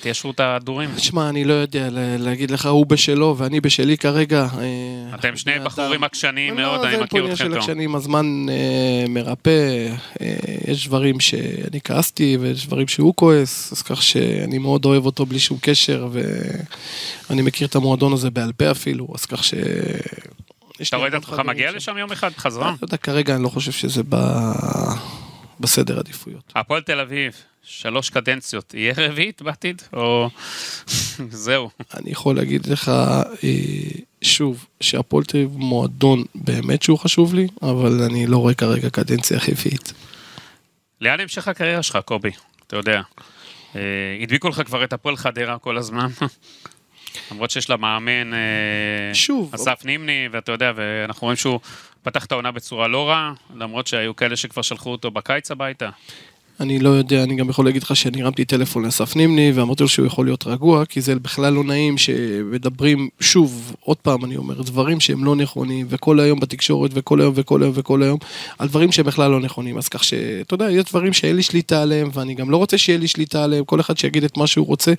[0.00, 0.90] תיישרו את ההדורים?
[0.96, 4.46] תשמע, אני לא יודע לה- להגיד לך, הוא בשלו ואני בשלי כרגע.
[4.58, 6.04] אה, אתם שני בני בחורים אדם.
[6.04, 7.58] עקשנים לא, מאוד, זה אני אין פה מכיר עניין אתכם של טוב.
[7.62, 9.88] עקשנים, הזמן אה, מרפא,
[10.20, 10.34] אה,
[10.68, 15.38] יש דברים שאני כעסתי ויש דברים שהוא כועס, אז כך שאני מאוד אוהב אותו בלי
[15.38, 16.08] שום קשר,
[17.28, 19.54] ואני מכיר את המועדון הזה בעל פה אפילו, אז כך ש...
[20.82, 21.76] אתה רואה את עצמך מגיע שם.
[21.76, 22.70] לשם יום אחד בחזרה?
[22.70, 24.52] לא יודע, כרגע אני לא חושב שזה ב-
[25.60, 26.52] בסדר עדיפויות.
[26.56, 29.82] הפועל תל אביב, שלוש קדנציות, יהיה רביעית בעתיד?
[29.92, 30.30] או...
[31.30, 31.70] זהו.
[31.94, 38.02] אני יכול להגיד לך, אה, שוב, שהפועל תל אביב מועדון באמת שהוא חשוב לי, אבל
[38.02, 39.92] אני לא רואה כרגע קדנציה רביעית.
[41.00, 42.30] לאן המשך הקריירה שלך, קובי?
[42.66, 43.00] אתה יודע.
[43.76, 43.80] אה,
[44.22, 46.06] הדביקו לך כבר את הפועל חדרה כל הזמן.
[47.30, 48.38] למרות שיש לה מאמן, אה,
[49.14, 49.54] שוב.
[49.54, 51.60] אסף נימני, ואתה יודע, ואנחנו רואים שהוא
[52.02, 55.90] פתח את העונה בצורה לא רעה, למרות שהיו כאלה שכבר שלחו אותו בקיץ הביתה.
[56.60, 59.88] אני לא יודע, אני גם יכול להגיד לך שאני הרמתי טלפון לאסף נימני ואמרתי לו
[59.88, 64.62] שהוא יכול להיות רגוע, כי זה בכלל לא נעים שמדברים, שוב, עוד פעם אני אומר,
[64.62, 68.18] דברים שהם לא נכונים, וכל היום בתקשורת, וכל היום וכל היום וכל היום,
[68.58, 69.78] על דברים שהם בכלל לא נכונים.
[69.78, 72.98] אז כך שאתה יודע, יש דברים שאין לי שליטה עליהם, ואני גם לא רוצה שיהיה
[72.98, 74.92] לי שליטה עליהם, כל אחד שיגיד את מה שהוא רוצה,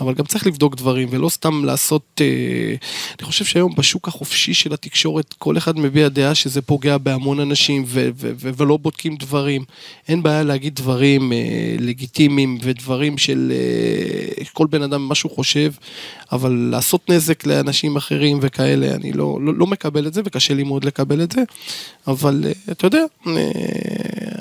[0.00, 2.20] אבל גם צריך לבדוק דברים, ולא סתם לעשות...
[2.20, 2.74] אה,
[3.18, 7.84] אני חושב שהיום בשוק החופשי של התקשורת, כל אחד מביע דעה שזה פוגע בהמון אנשים,
[7.86, 9.64] ו- ו- ו- ולא בודקים דברים.
[10.08, 15.72] אין בעיה להגיד דברים אה, לגיטימיים ודברים של אה, כל בן אדם מה שהוא חושב,
[16.32, 20.62] אבל לעשות נזק לאנשים אחרים וכאלה, אני לא, לא, לא מקבל את זה וקשה לי
[20.62, 21.42] מאוד לקבל את זה,
[22.06, 23.32] אבל אה, אתה יודע, אה,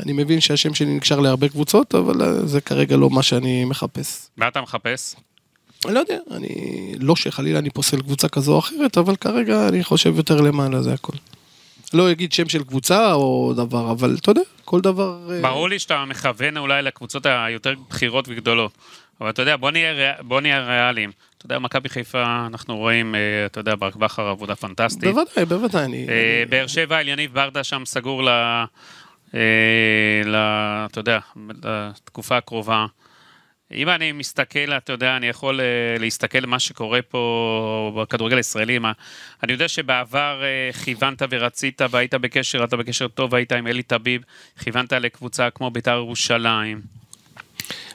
[0.03, 4.27] אני מבין שהשם שלי נקשר להרבה קבוצות, אבל אה, זה כרגע לא מה שאני מחפש.
[4.37, 5.15] מה אתה מחפש?
[5.85, 6.49] אני לא יודע, אני
[6.99, 10.93] לא שחלילה אני פוסל קבוצה כזו או אחרת, אבל כרגע אני חושב יותר למעלה, זה
[10.93, 11.17] הכל.
[11.93, 15.17] לא אגיד שם של קבוצה או דבר, אבל אתה יודע, כל דבר...
[15.31, 18.71] אה, ברור לי שאתה מכוון אולי לקבוצות היותר בכירות וגדולות.
[19.21, 21.11] אבל אתה יודע, בוא נהיה, בוא נהיה ריאליים.
[21.37, 25.03] אתה יודע, מכבי חיפה, אנחנו רואים, אה, אתה יודע, ברק בכר עבודה פנטסטית.
[25.03, 26.07] בוודאי, בוודאי, אני...
[26.09, 28.29] אה, באר שבע, אליניב ברדה שם סגור ל...
[30.25, 30.35] ל...
[30.91, 31.19] אתה יודע,
[31.63, 32.85] לתקופה הקרובה.
[33.73, 35.65] אם אני מסתכל, אתה יודע, אני יכול אה,
[35.99, 38.79] להסתכל מה שקורה פה בכדורגל הישראלי.
[38.79, 38.91] מה...
[39.43, 44.21] אני יודע שבעבר אה, כיוונת ורצית והיית בקשר, אתה בקשר טוב, היית עם אלי טביב,
[44.63, 46.81] כיוונת לקבוצה כמו בית"ר ירושלים.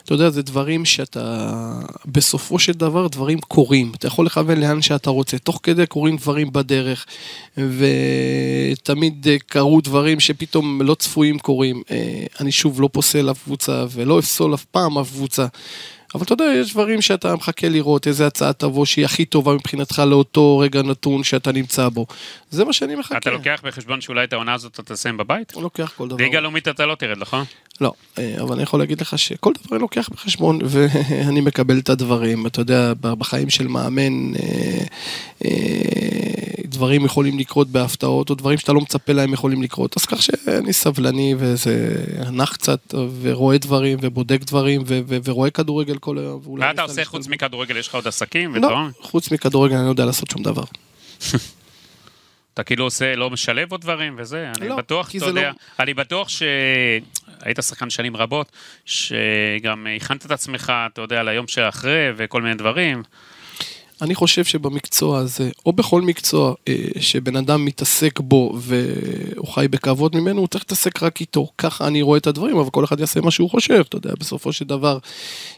[0.05, 1.79] אתה יודע, זה דברים שאתה...
[2.05, 3.91] בסופו של דבר דברים קורים.
[3.95, 5.37] אתה יכול לכוון לאן שאתה רוצה.
[5.37, 7.05] תוך כדי קורים דברים בדרך,
[7.57, 11.81] ותמיד אה, קרו דברים שפתאום לא צפויים קורים.
[11.91, 15.45] אה, אני שוב לא פוסל אף קבוצה, ולא אפסול אף פעם אף קבוצה.
[16.15, 19.99] אבל אתה יודע, יש דברים שאתה מחכה לראות, איזה הצעה תבוא שהיא הכי טובה מבחינתך
[20.07, 22.05] לאותו רגע נתון שאתה נמצא בו.
[22.49, 23.17] זה מה שאני מחכה.
[23.17, 25.53] אתה לוקח בחשבון שאולי את העונה הזאת אתה תסיים בבית?
[25.53, 26.17] הוא לוקח כל דבר.
[26.17, 27.45] ליגה לאומית אתה לא תרד, נכון?
[27.81, 31.89] לא, אה, אבל אני יכול להגיד לך שכל דבר אני לוקח בחשבון, ואני מקבל את
[31.89, 32.47] הדברים.
[32.47, 34.83] אתה יודע, בחיים של מאמן, אה,
[35.45, 36.42] אה,
[36.73, 39.97] דברים יכולים לקרות בהפתעות, או דברים שאתה לא מצפה להם יכולים לקרות.
[39.97, 41.95] אז כך שאני סבלני, וזה
[42.31, 46.41] נח קצת, ורואה דברים, ובודק דברים, ו- ו- ורואה כדורגל כל היום.
[46.47, 47.27] מה אתה עושה חוץ.
[47.27, 47.77] מכדורגל?
[47.77, 48.91] יש לך עוד עסקים לא, ודברים?
[49.01, 50.63] חוץ מכדורגל אני לא יודע לעשות שום דבר.
[52.53, 55.93] אתה כאילו עושה, לא משלב עוד דברים וזה, אני לא, בטוח, אתה יודע, לא- אני
[55.93, 58.51] בטוח שהיית שחקן שנים רבות,
[58.85, 63.03] שגם הכנת את עצמך, אתה יודע, ליום שאחרי וכל מיני דברים.
[64.03, 70.15] אני חושב שבמקצוע הזה, או בכל מקצוע אה, שבן אדם מתעסק בו והוא חי בכבוד
[70.15, 71.47] ממנו, הוא צריך להתעסק רק איתו.
[71.57, 74.53] ככה אני רואה את הדברים, אבל כל אחד יעשה מה שהוא חושב, אתה יודע, בסופו
[74.53, 74.97] של דבר,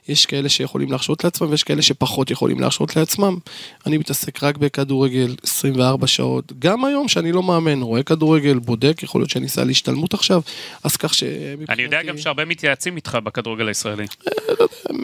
[0.07, 3.37] יש כאלה שיכולים להרשות לעצמם ויש כאלה שפחות יכולים להרשות לעצמם.
[3.85, 9.21] אני מתעסק רק בכדורגל 24 שעות, גם היום שאני לא מאמן, רואה כדורגל, בודק, יכול
[9.21, 10.41] להיות שאני אסע להשתלמות עכשיו,
[10.83, 11.73] אז כך שמבחינתי...
[11.73, 14.05] אני יודע גם שהרבה מתייעצים איתך בכדורגל הישראלי.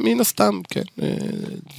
[0.03, 0.81] מן הסתם, כן.
[1.01, 1.07] אה,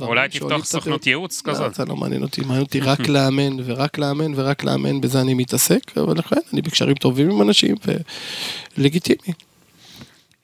[0.01, 1.75] אולי תפתוח סוכנות ייעוץ לא, כזאת.
[1.75, 5.99] זה לא מעניין אותי, מעניין אותי רק לאמן ורק לאמן ורק לאמן, בזה אני מתעסק,
[5.99, 7.77] אבל לכן אני בקשרים טובים עם אנשים
[8.79, 9.33] ולגיטימי.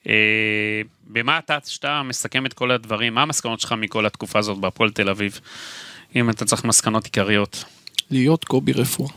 [0.07, 4.91] אה, במה אתה, כשאתה מסכם את כל הדברים, מה המסקנות שלך מכל התקופה הזאת בהפועל
[4.91, 5.39] תל אביב?
[6.15, 7.63] אם אתה צריך מסקנות עיקריות.
[8.11, 9.09] להיות קובי רפואה.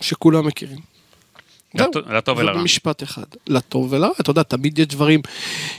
[0.00, 0.93] שכולם מכירים.
[1.74, 2.54] לטוב- ולרע.
[2.56, 5.20] ובמשפט אחד, לטוב ולרע, אתה יודע, תמיד יש דברים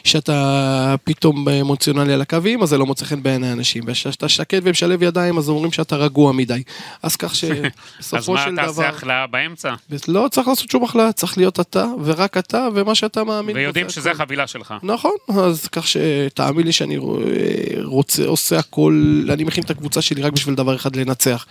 [0.03, 5.03] שאתה פתאום אמוציונלי על הקווים, אז זה לא מוצא חן בעיני אנשים, וכשאתה שקט ומשלב
[5.03, 6.63] ידיים, אז אומרים שאתה רגוע מדי.
[7.03, 9.73] אז כך אז שבסופו מה, של תעשה דבר, החלאה באמצע?
[10.07, 13.55] לא צריך לעשות שום החלטה, צריך להיות אתה, ורק אתה, ומה שאתה מאמין.
[13.55, 14.11] ויודעים זה שזה.
[14.11, 14.73] החבילה שלך.
[14.83, 16.97] נכון, אז כך שתאמין לי שאני
[17.83, 21.45] רוצה, עושה הכל, אני מכין את הקבוצה שלי רק בשביל דבר אחד, לנצח.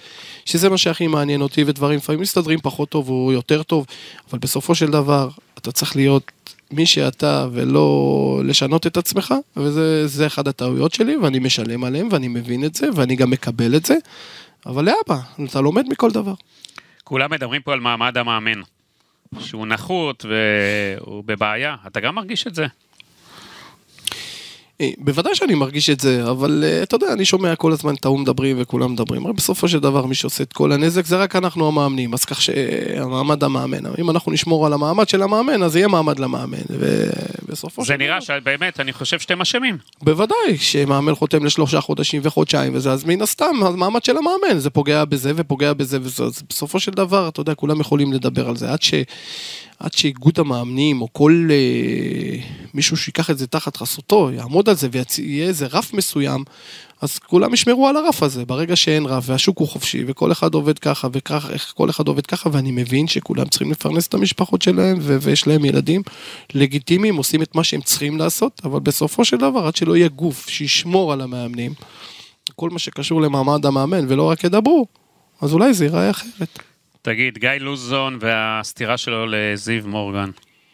[0.45, 3.87] שזה מה שהכי מעניין אותי, ודברים לפעמים מסתדרים פחות טוב או יותר טוב,
[4.35, 5.29] אבל בסופו של דבר,
[5.59, 11.39] אתה צריך להיות מי שאתה ולא לשנות את עצמך, וזה זה אחד הטעויות שלי, ואני
[11.39, 13.95] משלם עליהם, ואני מבין את זה, ואני גם מקבל את זה,
[14.67, 16.35] אבל לאבא, אתה לומד מכל דבר.
[17.05, 18.61] כולם מדברים פה על מעמד המאמן.
[19.39, 21.77] שהוא נחות והוא בבעיה.
[21.87, 22.67] אתה גם מרגיש את זה?
[24.81, 28.05] אה, בוודאי שאני מרגיש את זה, אבל אה, אתה יודע, אני שומע כל הזמן את
[28.05, 29.25] ההוא מדברים וכולם מדברים.
[29.25, 32.43] הרי בסופו של דבר מי שעושה את כל הנזק זה רק אנחנו המאמנים, אז כך
[32.43, 36.59] שהמעמד המאמן, אם אנחנו נשמור על המעמד של המאמן, אז יהיה מעמד למאמן,
[37.55, 38.05] ובסופו של זה דבר...
[38.05, 39.79] נראה שבאמת, אני חושב שאתם אשמים.
[40.03, 45.05] בוודאי, כשמאמן חותם לשלושה חודשים וחודשיים וזה, אז מן הסתם, המעמד של המאמן, זה פוגע
[45.05, 48.73] בזה ופוגע בזה וזה, אז בסופו של דבר, אתה יודע, כולם יכולים לדבר על זה,
[48.73, 48.95] עד ש...
[49.79, 52.39] עד שאיגוד המאמנים, או כל אה,
[52.75, 56.45] מישהו שיקח את זה תחת חסותו, יעמוד על זה ויהיה איזה רף מסוים,
[57.03, 58.45] אז כולם ישמרו על הרף הזה.
[58.45, 62.27] ברגע שאין רף והשוק הוא חופשי, וכל אחד עובד ככה, וכך, איך כל אחד עובד
[62.27, 66.03] ככה, ואני מבין שכולם צריכים לפרנס את המשפחות שלהם, ו- ויש להם ילדים
[66.55, 70.49] לגיטימיים, עושים את מה שהם צריכים לעשות, אבל בסופו של דבר, עד שלא יהיה גוף
[70.49, 71.73] שישמור על המאמנים,
[72.57, 74.87] כל מה שקשור למעמד המאמן, ולא רק ידברו,
[75.41, 76.59] אז אולי זה ייראה אחרת.
[77.03, 80.31] תגיד, גיא לוזון והסטירה שלו לזיו מורגן.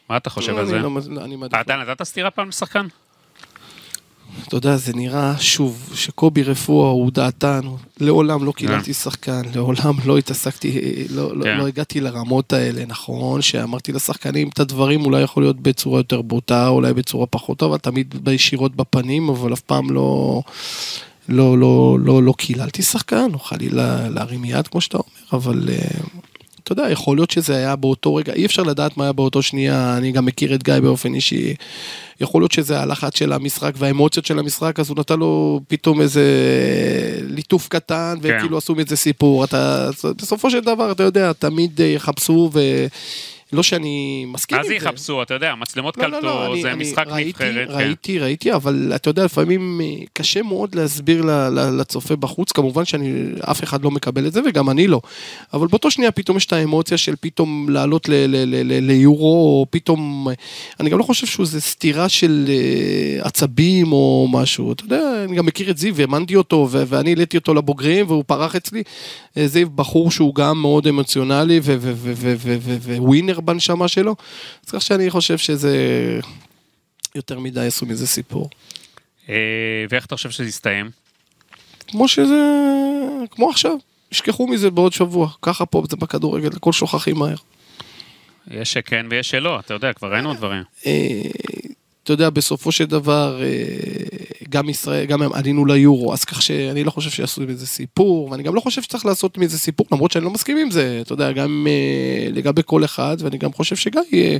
[0.08, 0.78] מה אתה חושב על אני זה?
[0.78, 2.86] לא אני מעדיף אתה נתת סטירה פעם לשחקן?
[4.51, 7.61] אתה יודע, זה נראה, שוב, שקובי רפואה הוא דעתן,
[8.01, 8.92] לעולם לא קיללתי כן.
[8.92, 10.80] שחקן, לעולם לא התעסקתי,
[11.11, 11.57] לא, לא, כן.
[11.57, 16.68] לא הגעתי לרמות האלה, נכון, שאמרתי לשחקנים את הדברים, אולי יכול להיות בצורה יותר בוטה,
[16.68, 20.42] אולי בצורה פחות טובה, תמיד בישירות בפנים, אבל אף פעם לא,
[21.28, 25.68] לא, לא, לא, לא קיללתי שחקן, או חלילה להרים יד, כמו שאתה אומר, אבל...
[26.72, 29.96] אתה יודע, יכול להיות שזה היה באותו רגע, אי אפשר לדעת מה היה באותו שנייה,
[29.96, 31.54] אני גם מכיר את גיא באופן אישי.
[32.20, 36.24] יכול להיות שזה הלחץ של המשחק והאמוציות של המשחק, אז הוא נתן לו פתאום איזה
[37.22, 38.36] ליטוף קטן, כן.
[38.38, 39.44] וכאילו עשו מזה סיפור.
[39.44, 42.50] אתה, בסופו של דבר, אתה יודע, תמיד אה, יחפשו,
[43.53, 44.74] ולא שאני מסכים עם זה זה.
[44.74, 45.22] יחפשו?
[45.22, 47.68] אתה יודע, מצלמות לא, לא, לא, קלטו, אני- זה אני משחק ראיתי, נבחרת.
[47.68, 47.74] כן.
[47.74, 51.22] ראיתי, ראיתי, אבל אתה יודע, לפעמים אה, קשה מאוד להסביר
[51.78, 53.12] לצופה בחוץ, כמובן שאני,
[53.51, 55.01] אף אחד לא מקבל את זה וגם אני לא.
[55.55, 58.09] אבל באותו שנייה פתאום יש את האמוציה של פתאום לעלות
[58.80, 59.26] ליורו,
[59.61, 60.26] או פתאום,
[60.80, 65.46] אני גם לא חושב שזה סתירה של אה, עצבים או משהו, אתה יודע, אני גם
[65.46, 68.82] מכיר את זיו, האמנתי אותו, ואני העליתי אותו לבוגרים והוא פרח אצלי.
[69.36, 71.78] אה, זיו בחור שהוא גם מאוד אמוציונלי ו-
[73.41, 74.16] בנשמה שלו,
[74.66, 75.76] אז כך שאני חושב שזה
[77.14, 78.51] יותר מדי עשו מזה סיפור.
[79.28, 79.34] אה,
[79.91, 80.91] ואיך אתה חושב שזה יסתיים?
[81.88, 82.41] כמו שזה,
[83.30, 83.76] כמו עכשיו,
[84.12, 87.36] ישכחו מזה בעוד שבוע, ככה פה זה בכדורגל, הכל שוכחים מהר.
[88.51, 90.62] יש שכן ויש שלא, אתה יודע, כבר ראינו דברים.
[92.11, 93.48] אתה יודע, בסופו של דבר, אה,
[94.48, 98.42] גם ישראל, גם הם עלינו ליורו, אז כך שאני לא חושב שיעשו מזה סיפור, ואני
[98.42, 101.32] גם לא חושב שצריך לעשות מזה סיפור, למרות שאני לא מסכים עם זה, אתה יודע,
[101.32, 104.38] גם אה, לגבי כל אחד, ואני גם חושב שגיא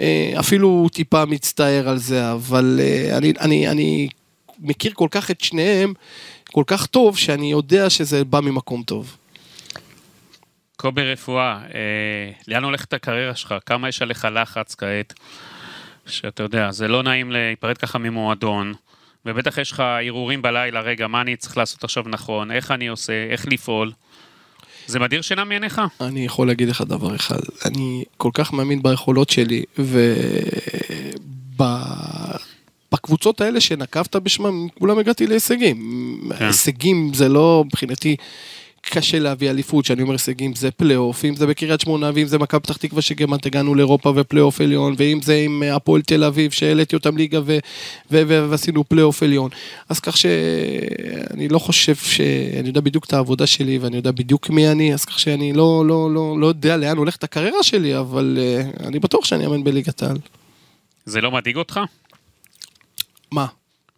[0.00, 2.80] אה, אפילו טיפה מצטער על זה, אבל
[3.12, 4.08] אני, אני, אני
[4.58, 5.92] מכיר כל כך את שניהם,
[6.52, 9.16] כל כך טוב, שאני יודע שזה בא ממקום טוב.
[10.76, 13.54] קובי רפואה, אה, לאן הולכת הקריירה שלך?
[13.66, 15.14] כמה יש עליך לחץ כעת?
[16.10, 18.74] שאתה יודע, זה לא נעים להיפרד ככה ממועדון,
[19.26, 23.26] ובטח יש לך הרהורים בלילה, רגע, מה אני צריך לעשות עכשיו נכון, איך אני עושה,
[23.30, 23.92] איך לפעול.
[24.86, 25.80] זה מדיר שינה מעיניך?
[26.00, 29.62] אני יכול להגיד לך דבר אחד, אני כל כך מאמין ביכולות שלי,
[32.92, 36.20] בקבוצות האלה שנקבת בשמם, כולם הגעתי להישגים.
[36.38, 36.44] כן.
[36.44, 38.16] הישגים זה לא, מבחינתי,
[38.90, 42.60] קשה להביא אליפות, שאני אומר הישגים זה פלייאוף, אם זה בקריית שמונה, ואם זה מכבי
[42.60, 47.16] פתח תקווה שגמרת הגענו לאירופה ופלייאוף עליון, ואם זה עם הפועל תל אביב שהעליתי אותם
[47.16, 47.58] ליגה ו-
[48.10, 49.50] ו- ו- ועשינו פלייאוף עליון.
[49.88, 52.20] אז כך שאני לא חושב ש...
[52.58, 55.84] אני יודע בדיוק את העבודה שלי ואני יודע בדיוק מי אני, אז כך שאני לא,
[55.86, 60.02] לא, לא, לא יודע לאן הולכת הקריירה שלי, אבל uh, אני בטוח שאני אאמן בליגת
[60.02, 60.16] העל.
[61.04, 61.80] זה לא מדאיג אותך?
[63.32, 63.46] מה?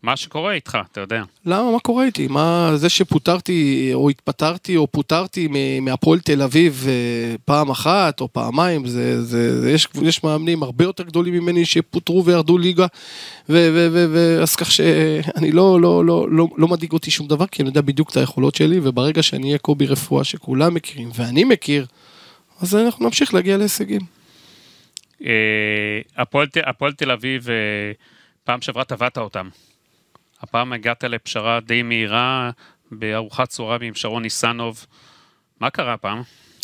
[0.03, 1.23] מה שקורה איתך, אתה יודע.
[1.47, 1.73] למה?
[1.73, 2.27] מה קורה איתי?
[2.29, 5.49] מה, זה שפוטרתי, או התפטרתי, או פוטרתי
[5.81, 10.85] מהפועל תל אביב אה, פעם אחת, או פעמיים, זה, זה, זה, יש, יש מאמנים הרבה
[10.85, 12.87] יותר גדולים ממני שפוטרו וירדו ליגה,
[13.49, 17.29] ו, ו, ו, ו, אז כך שאני לא, לא, לא, לא, לא מדאיג אותי שום
[17.29, 21.11] דבר, כי אני יודע בדיוק את היכולות שלי, וברגע שאני אהיה קובי רפואה שכולם מכירים,
[21.15, 21.87] ואני מכיר,
[22.61, 24.01] אז אנחנו נמשיך להגיע להישגים.
[25.27, 26.01] אה,
[26.67, 27.55] הפועל תל אביב, אה,
[28.45, 29.49] פעם שעברה טבעת אותם.
[30.43, 32.51] הפעם הגעת לפשרה די מהירה
[32.93, 34.87] בארוחת צהריים עם שרון ניסנוב.
[35.61, 36.23] מה קרה הפעם?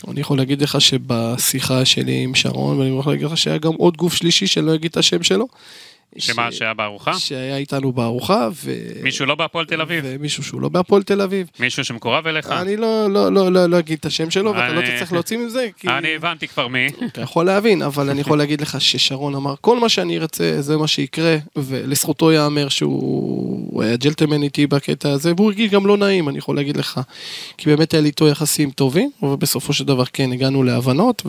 [0.08, 3.96] אני יכול להגיד לך שבשיחה שלי עם שרון, ואני יכול להגיד לך שהיה גם עוד
[3.96, 5.48] גוף שלישי שאני לא אגיד את השם שלו.
[6.18, 7.18] שמה, ש- שהיה בארוחה?
[7.18, 8.72] שהיה איתנו בארוחה, ו...
[9.02, 10.04] מישהו לא בהפועל תל אביב?
[10.06, 11.46] ומישהו שהוא לא בהפועל תל אביב.
[11.60, 12.50] מישהו שמקורב אליך?
[12.50, 15.38] אני לא, לא, לא, לא, לא אגיד את השם שלו, ואתה לא אני- תצטרך להוציא
[15.38, 16.86] מזה, כי אני הבנתי כבר מי.
[17.06, 20.76] אתה יכול להבין, אבל אני יכול להגיד לך ששרון אמר, כל מה שאני ארצה זה
[20.76, 25.96] מה שיקרה, ולזכותו ייאמר שהוא הוא היה ג'לטלמן איתי בקטע הזה, והוא הרגיש גם לא
[25.96, 27.00] נעים, אני יכול להגיד לך,
[27.56, 31.22] כי באמת היה לי איתו יחסים טובים, ובסופו של דבר כן, הגענו להבנות,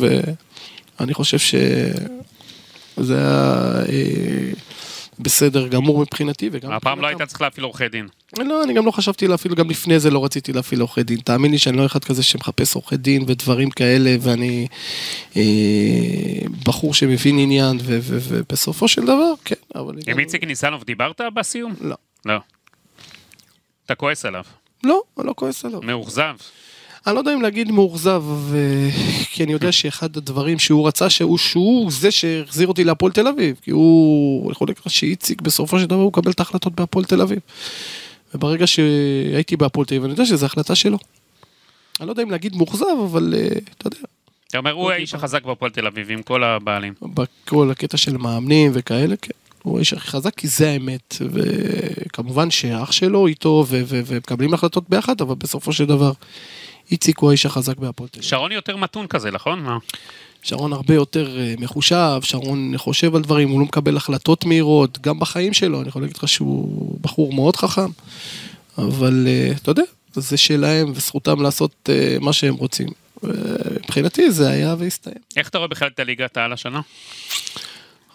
[1.00, 1.38] ואני חושב
[3.00, 4.52] שזה היה אה,
[5.20, 6.72] בסדר גמור מבחינתי, וגם...
[6.72, 7.08] הפעם לא.
[7.08, 8.08] היית צריך להפעיל עורכי דין.
[8.38, 11.20] לא, אני גם לא חשבתי להפעיל, גם לפני זה לא רציתי להפעיל עורכי דין.
[11.20, 14.68] תאמין לי שאני לא אחד כזה שמחפש עורכי דין ודברים כאלה, ואני
[15.36, 15.42] אה,
[16.66, 19.94] בחור שמבין עניין, ובסופו של דבר, כן, אבל...
[20.08, 21.74] עם איציק ניסנוב דיברת בסיום?
[21.82, 21.96] לא.
[22.26, 22.40] לא.
[23.86, 24.44] אתה כועס עליו.
[24.84, 25.82] לא, אני לא כועס עליו.
[25.82, 26.36] מאוכזב.
[27.10, 28.58] אני לא יודע אם להגיד מאוכזב, ו...
[29.32, 33.56] כי אני יודע שאחד הדברים שהוא רצה, שהוא, שהוא זה שהחזיר אותי להפועל תל אביב.
[33.62, 37.06] כי הוא, אני יכול להגיד לך שאיציק בסופו של דבר הוא מקבל את ההחלטות בהפועל
[37.06, 37.40] תל אביב.
[38.36, 40.98] וברגע שהייתי בהפועל תל אביב, אני יודע שזו החלטה שלו.
[42.00, 43.48] אני לא יודע אם להגיד מאוכזב, אבל אה,
[43.78, 43.98] אתה יודע,
[44.48, 46.94] אתה אומר, הוא האיש החזק בהפועל תל אביב עם כל הבעלים.
[47.02, 49.32] בכל הקטע של מאמנים וכאלה, כן.
[49.64, 51.16] הוא האיש הכי חזק, כי זה האמת.
[51.22, 56.12] וכמובן שאח שלו איתו, ומקבלים החלטות ביחד, אבל בסופו של דבר,
[56.92, 58.30] איציק הוא האיש החזק בהפועל תל אביב.
[58.30, 59.60] שרון יותר מתון כזה, נכון?
[59.60, 59.78] מה?
[60.44, 65.20] שרון הרבה יותר אה, מחושב, שרון חושב על דברים, הוא לא מקבל החלטות מהירות, גם
[65.20, 67.92] בחיים שלו, אני יכול להגיד לך שהוא בחור מאוד חכם,
[68.78, 69.84] אבל אה, אתה יודע,
[70.14, 72.88] זה שלהם וזכותם לעשות אה, מה שהם רוצים.
[73.84, 75.16] מבחינתי זה היה והסתיים.
[75.38, 76.82] איך אתה רואה בכלל את הליגת העל השנה?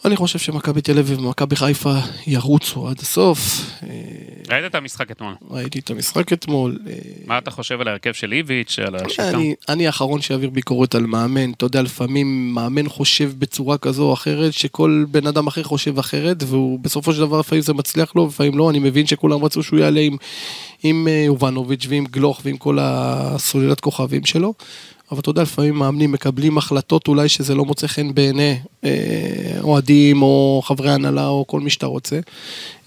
[0.04, 1.94] אני חושב שמכבי תל אביב ומכבי חיפה
[2.26, 3.60] ירוצו עד הסוף.
[4.50, 5.34] ראית את המשחק אתמול.
[5.50, 6.78] ראיתי את המשחק אתמול.
[6.86, 6.94] אה,
[7.26, 9.30] מה אתה חושב על ההרכב של איביץ', על השיטה?
[9.30, 14.12] אני, אני האחרון שיעביר ביקורת על מאמן, אתה יודע, לפעמים מאמן חושב בצורה כזו או
[14.12, 18.26] אחרת, שכל בן אדם אחר חושב אחרת, והוא בסופו של דבר לפעמים זה מצליח לו,
[18.26, 20.16] לפעמים לא, אני מבין שכולם רצו שהוא יעלה עם,
[20.82, 24.54] עם אה, יובנוביץ' ועם גלוך ועם כל הסוללת כוכבים שלו,
[25.14, 28.90] אבל אתה יודע, לפעמים מאמנים מקבלים החלטות אולי שזה לא מוצא חן בעיני אה,
[29.60, 32.20] אוהדים או חברי הנהלה או כל מי שאתה רוצה.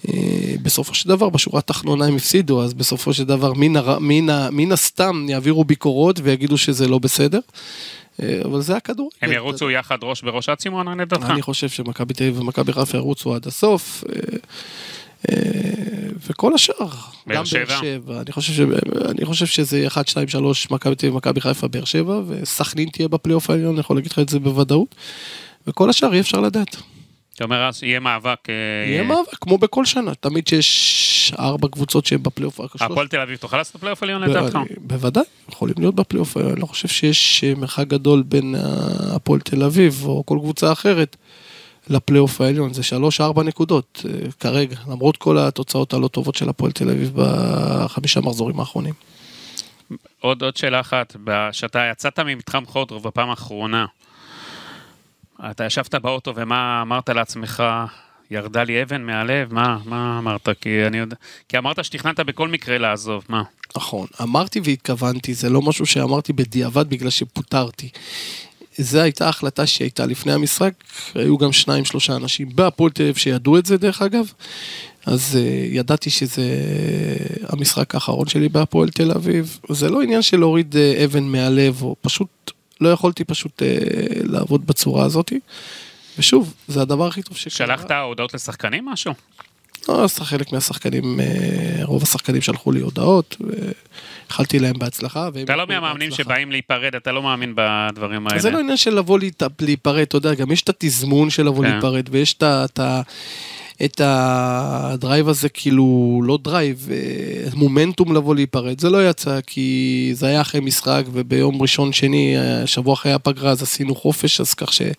[0.07, 0.13] אה,
[0.61, 3.97] בסופו של דבר, בשורה התחתונה הם הפסידו, אז בסופו של דבר מן, הר...
[3.99, 4.49] מן, ה...
[4.51, 7.39] מן הסתם יעבירו ביקורות ויגידו שזה לא בסדר.
[8.21, 9.09] אה, אבל זה הכדור.
[9.21, 11.29] הם ירוצו יחד ראש בראש עד סימון, לדעתך?
[11.29, 14.03] אני חושב שמכבי תל אביב ומכבי חיפה ירוצו עד הסוף.
[16.29, 16.89] וכל השאר,
[17.27, 17.65] באר גם שבע?
[17.65, 18.59] באר שבע, אני חושב, ש...
[19.09, 23.07] אני חושב שזה 1, 2, 3, מכבי תל אביב ומכבי חיפה, באר שבע, וסכנין תהיה
[23.07, 24.95] בפלייאוף העליון, אני יכול להגיד לך את זה בוודאות.
[25.67, 26.75] וכל השאר אי אפשר לדעת.
[27.35, 28.49] אתה אומר, אז יהיה מאבק...
[28.49, 28.53] אה,
[28.87, 32.59] יהיה מאבק, כמו בכל שנה, תמיד שיש ארבע קבוצות שהן בפלייאוף.
[32.81, 34.57] הפועל תל אביב תוכל לעשות פלייאוף עליון ב- לדעתך?
[34.77, 38.61] בוודאי, יכולים להיות בפלייאוף, אני לא חושב שיש אה, מרחק גדול בין אה,
[39.15, 41.15] הפועל תל אביב או כל קבוצה אחרת
[41.89, 46.89] לפלייאוף העליון, זה שלוש-ארבע נקודות אה, כרגע, למרות כל התוצאות הלא טובות של הפועל תל
[46.89, 48.93] אביב בחמישה מחזורים האחרונים.
[50.19, 51.15] עוד עוד שאלה אחת,
[51.51, 53.85] כשאתה יצאת ממתחם חודרוב בפעם האחרונה,
[55.51, 57.63] אתה ישבת באוטו ומה אמרת לעצמך,
[58.31, 59.53] ירדה לי אבן מהלב?
[59.53, 60.49] מה, מה אמרת?
[60.61, 61.15] כי אני יודע,
[61.49, 63.43] כי אמרת שתכננת בכל מקרה לעזוב, מה?
[63.75, 67.89] נכון, אמרתי והתכוונתי, זה לא משהו שאמרתי בדיעבד בגלל שפוטרתי.
[68.77, 70.73] זו הייתה החלטה שהייתה לפני המשחק,
[71.15, 74.31] היו גם שניים שלושה אנשים בהפועל תל אביב שידעו את זה דרך אגב,
[75.05, 76.43] אז uh, ידעתי שזה
[77.49, 81.95] המשחק האחרון שלי בהפועל תל אביב, זה לא עניין של להוריד uh, אבן מהלב, או
[82.01, 82.51] פשוט,
[82.81, 83.65] לא יכולתי פשוט uh,
[84.23, 85.33] לעבוד בצורה הזאת,
[86.19, 87.67] ושוב, זה הדבר הכי טוב שקרה.
[87.67, 89.13] שלחת הודעות לשחקנים משהו?
[89.89, 91.25] לא, חלק מהשחקנים, אה,
[91.83, 93.35] רוב השחקנים שלחו לי הודעות,
[94.27, 95.29] ואיחלתי להם בהצלחה.
[95.43, 96.11] אתה לא מהמאמנים.
[96.11, 98.39] שבאים להיפרד, אתה לא מאמין בדברים האלה.
[98.39, 99.19] זה לא עניין של לבוא
[99.61, 101.71] להיפרד, אתה יודע, גם יש את התזמון של לבוא כן.
[101.71, 103.01] להיפרד, ויש את ה...
[103.85, 110.27] את הדרייב הזה כאילו לא דרייב, אה, מומנטום לבוא להיפרד, זה לא יצא כי זה
[110.27, 114.73] היה אחרי משחק וביום ראשון שני, אה, שבוע אחרי הפגרה אז עשינו חופש, אז כך
[114.73, 114.91] שזה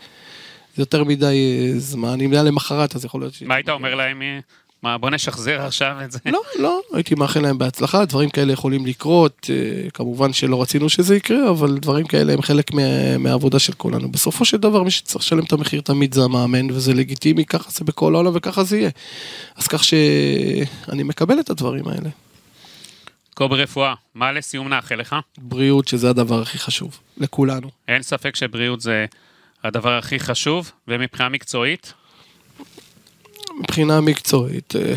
[0.79, 1.25] יותר מדי
[1.75, 3.43] אה, זמן, אם זה היה למחרת אז יכול להיות ש...
[3.43, 4.23] מה היית אומר להם?
[4.83, 6.19] מה, בוא נשחזר עכשיו את זה?
[6.27, 11.17] לא, לא, הייתי מאחל להם בהצלחה, דברים כאלה יכולים לקרות, אה, כמובן שלא רצינו שזה
[11.17, 14.13] יקרה, אבל דברים כאלה הם חלק מה, מהעבודה של כולנו.
[14.13, 17.85] בסופו של דבר מי שצריך לשלם את המחיר תמיד זה המאמן, וזה לגיטימי, ככה זה
[17.85, 18.91] בכל העולם וככה זה יהיה.
[19.57, 22.11] אז כך שאני מקבל את הדברים האלה.
[23.35, 25.17] קובי רפואה, מה לסיום נאחל לך?
[25.39, 27.71] בריאות שזה הדבר הכי חשוב, לכולנו.
[27.89, 29.07] אין ספק שבריאות זה
[29.65, 31.93] הדבר הכי חשוב, ומבחינה מקצועית,
[33.61, 34.95] מבחינה מקצועית, אה,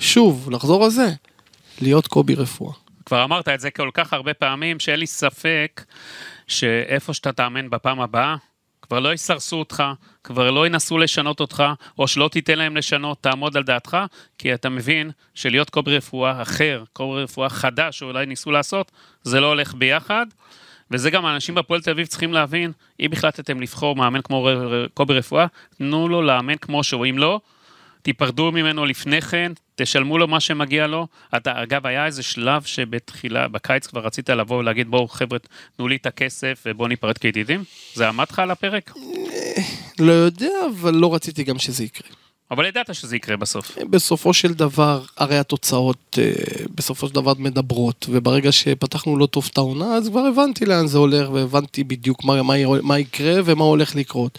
[0.00, 1.08] שוב, לחזור על זה,
[1.80, 2.74] להיות קובי רפואה.
[3.06, 5.84] כבר אמרת את זה כל כך הרבה פעמים, שאין לי ספק
[6.46, 8.36] שאיפה שאתה תאמן בפעם הבאה,
[8.82, 9.82] כבר לא יסרסו אותך,
[10.24, 11.64] כבר לא ינסו לשנות אותך,
[11.98, 13.96] או שלא תיתן להם לשנות, תעמוד על דעתך,
[14.38, 18.92] כי אתה מבין שלהיות קובי רפואה אחר, קובי רפואה חדש, שאולי ניסו לעשות,
[19.22, 20.26] זה לא הולך ביחד.
[20.90, 24.48] וזה גם האנשים בהפועל תל אביב צריכים להבין, אם החלטתם לבחור מאמן כמו
[24.94, 25.46] קובי רפואה,
[25.78, 27.40] תנו לו לאמן כמו שהוא, אם לא,
[28.02, 31.06] תיפרדו ממנו לפני כן, תשלמו לו מה שמגיע לו.
[31.36, 35.38] אתה, אגב, היה איזה שלב שבתחילה, בקיץ כבר רצית לבוא ולהגיד, בואו חבר'ה,
[35.76, 37.64] תנו לי את הכסף ובואו ניפרד כידידים?
[37.94, 38.92] זה עמד לך על הפרק?
[39.98, 42.08] לא יודע, אבל לא רציתי גם שזה יקרה.
[42.50, 43.78] אבל ידעת שזה יקרה בסוף.
[43.90, 46.32] בסופו של דבר, הרי התוצאות אה,
[46.74, 50.98] בסופו של דבר מדברות, וברגע שפתחנו לא טוב את העונה, אז כבר הבנתי לאן זה
[50.98, 54.38] הולך, והבנתי בדיוק מה, מה, מה יקרה ומה הולך לקרות.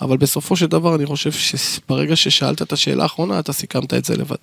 [0.00, 4.16] אבל בסופו של דבר, אני חושב שברגע ששאלת את השאלה האחרונה, אתה סיכמת את זה
[4.16, 4.36] לבד.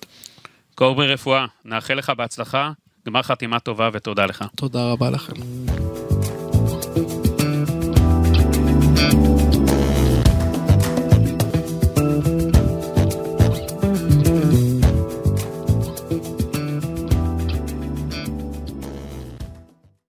[0.74, 2.72] קובי רפואה, נאחל לך בהצלחה,
[3.06, 4.44] גמר חתימה טובה ותודה לך.
[4.56, 5.32] תודה רבה לכם.